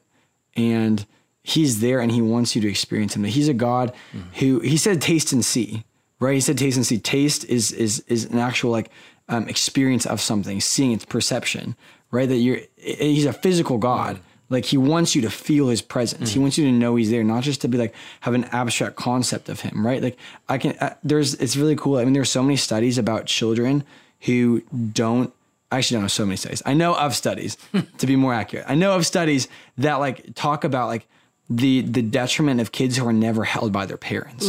[0.56, 1.06] And
[1.44, 3.24] he's there and he wants you to experience him.
[3.24, 3.94] He's a god
[4.36, 5.84] who he said taste and see
[6.20, 6.36] right?
[6.36, 7.00] He said taste and see.
[7.00, 8.90] Taste is is is an actual like
[9.28, 11.76] um, experience of something seeing its perception
[12.12, 12.28] right?
[12.28, 14.20] That you're he's a physical god
[14.52, 17.24] like he wants you to feel his presence he wants you to know he's there
[17.24, 20.18] not just to be like have an abstract concept of him right like
[20.50, 23.84] i can uh, there's it's really cool i mean there's so many studies about children
[24.22, 24.62] who
[24.94, 25.34] don't
[25.72, 26.62] I actually don't know so many studies.
[26.66, 27.58] I know of studies,
[28.00, 28.66] to be more accurate.
[28.68, 29.48] I know of studies
[29.78, 31.08] that like talk about like
[31.50, 34.46] the the detriment of kids who are never held by their parents,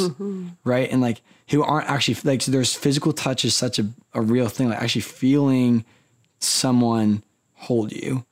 [0.65, 0.91] right?
[0.91, 4.49] And like who aren't actually like so there's physical touch is such a, a real
[4.49, 4.69] thing.
[4.69, 5.85] Like actually feeling
[6.41, 7.23] someone
[7.55, 8.25] hold you.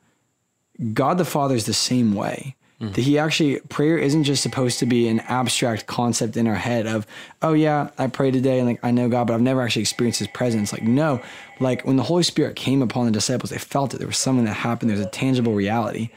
[0.93, 2.57] God the Father is the same way.
[2.81, 2.93] Mm-hmm.
[2.93, 6.87] That he actually prayer isn't just supposed to be an abstract concept in our head
[6.87, 7.07] of,
[7.43, 10.19] oh yeah, I pray today and like I know God, but I've never actually experienced
[10.19, 10.73] his presence.
[10.73, 11.21] Like, no.
[11.59, 13.99] Like when the Holy Spirit came upon the disciples, they felt it.
[13.99, 14.91] There was something that happened.
[14.91, 16.09] There's a tangible reality.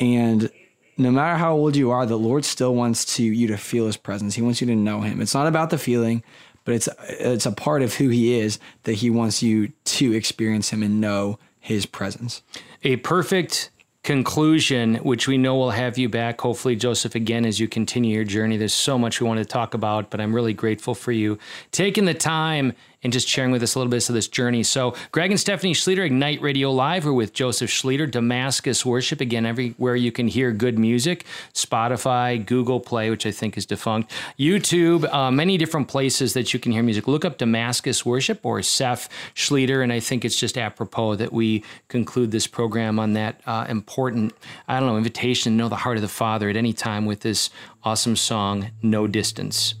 [0.00, 0.50] And
[0.96, 3.98] no matter how old you are, the Lord still wants to you to feel his
[3.98, 4.34] presence.
[4.34, 5.20] He wants you to know him.
[5.20, 6.22] It's not about the feeling,
[6.64, 10.70] but it's it's a part of who he is that he wants you to experience
[10.70, 12.42] him and know his presence.
[12.82, 13.70] a perfect
[14.06, 18.24] conclusion, which we know will have you back, hopefully, Joseph, again, as you continue your
[18.24, 18.56] journey.
[18.56, 21.40] There's so much we want to talk about, but I'm really grateful for you
[21.72, 22.72] taking the time
[23.06, 24.64] and just sharing with us a little bit of this journey.
[24.64, 29.20] So, Greg and Stephanie Schlueter, Ignite Radio Live, we're with Joseph Schlueter, Damascus Worship.
[29.20, 34.10] Again, everywhere you can hear good music Spotify, Google Play, which I think is defunct,
[34.40, 37.06] YouTube, uh, many different places that you can hear music.
[37.06, 41.62] Look up Damascus Worship or Seth Schlueter, and I think it's just apropos that we
[41.86, 44.34] conclude this program on that uh, important,
[44.66, 47.20] I don't know, invitation to know the heart of the Father at any time with
[47.20, 47.50] this
[47.84, 49.76] awesome song, No Distance.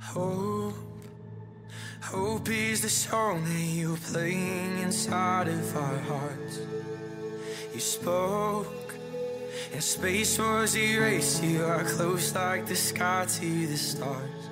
[0.00, 0.83] Hope,
[2.14, 6.60] hope is the song that you're playing inside of our hearts.
[7.74, 8.94] You spoke,
[9.72, 11.42] and space was erased.
[11.42, 14.42] You are close like the sky to the stars.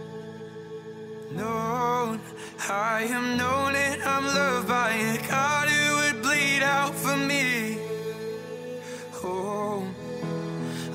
[1.31, 2.21] Known,
[2.69, 7.79] I am known and I'm loved by a God who would bleed out for me.
[9.23, 9.95] Home,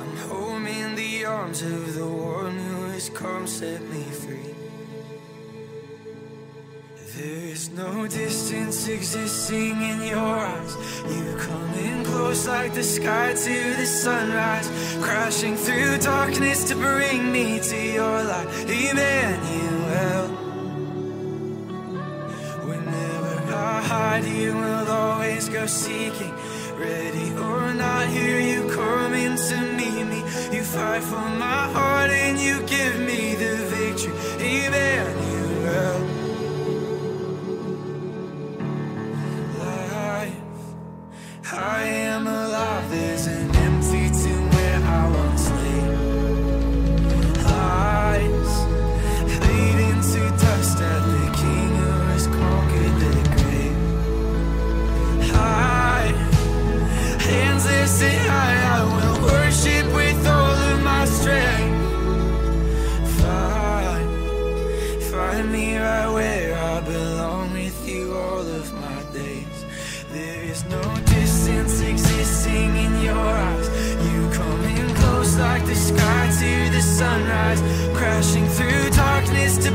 [0.01, 4.26] I'm home in the arms of the one who has come set me free.
[7.27, 10.73] There's no distance existing in your eyes.
[11.13, 14.69] You come in close like the sky to the sunrise,
[15.01, 20.27] crashing through darkness to bring me to your light, Emmanuel.
[22.69, 26.33] Whenever I hide, you will always go seeking.
[26.79, 30.19] Ready or not, here you come in to meet me.
[30.55, 34.13] You fight for my heart and you give me the victory,
[34.65, 35.16] Emmanuel.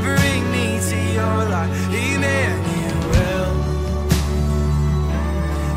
[0.05, 1.71] Bring me to your light.
[2.05, 3.49] Emmanuel.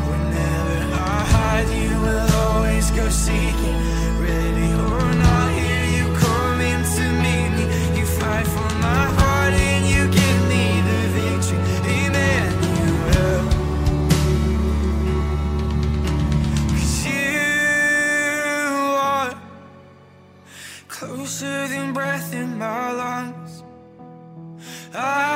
[0.09, 3.77] Whenever I hide, you will always go seeking.
[4.19, 7.65] Ready or not, here you come in to meet me.
[7.97, 11.61] You fight for my heart and you give me the victory.
[11.99, 13.43] Emmanuel.
[16.69, 17.37] 'Cause you
[19.11, 19.31] are
[20.87, 23.56] closer than breath in my lungs.
[24.97, 25.26] I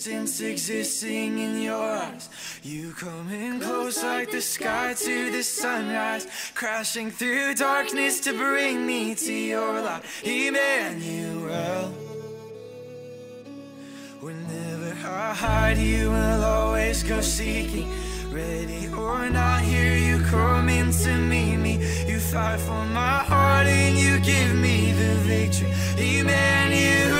[0.00, 2.28] no distance existing in your eyes.
[2.62, 8.86] You come in close like the sky to the sunrise, crashing through darkness to bring
[8.86, 10.02] me to your light.
[10.22, 11.92] Emmanuel.
[14.20, 17.88] Whenever I hide, you will always go seeking.
[18.30, 21.74] Ready or not, here you come in to meet me.
[22.06, 25.72] You fight for my heart and you give me the victory.
[25.98, 27.19] Emmanuel.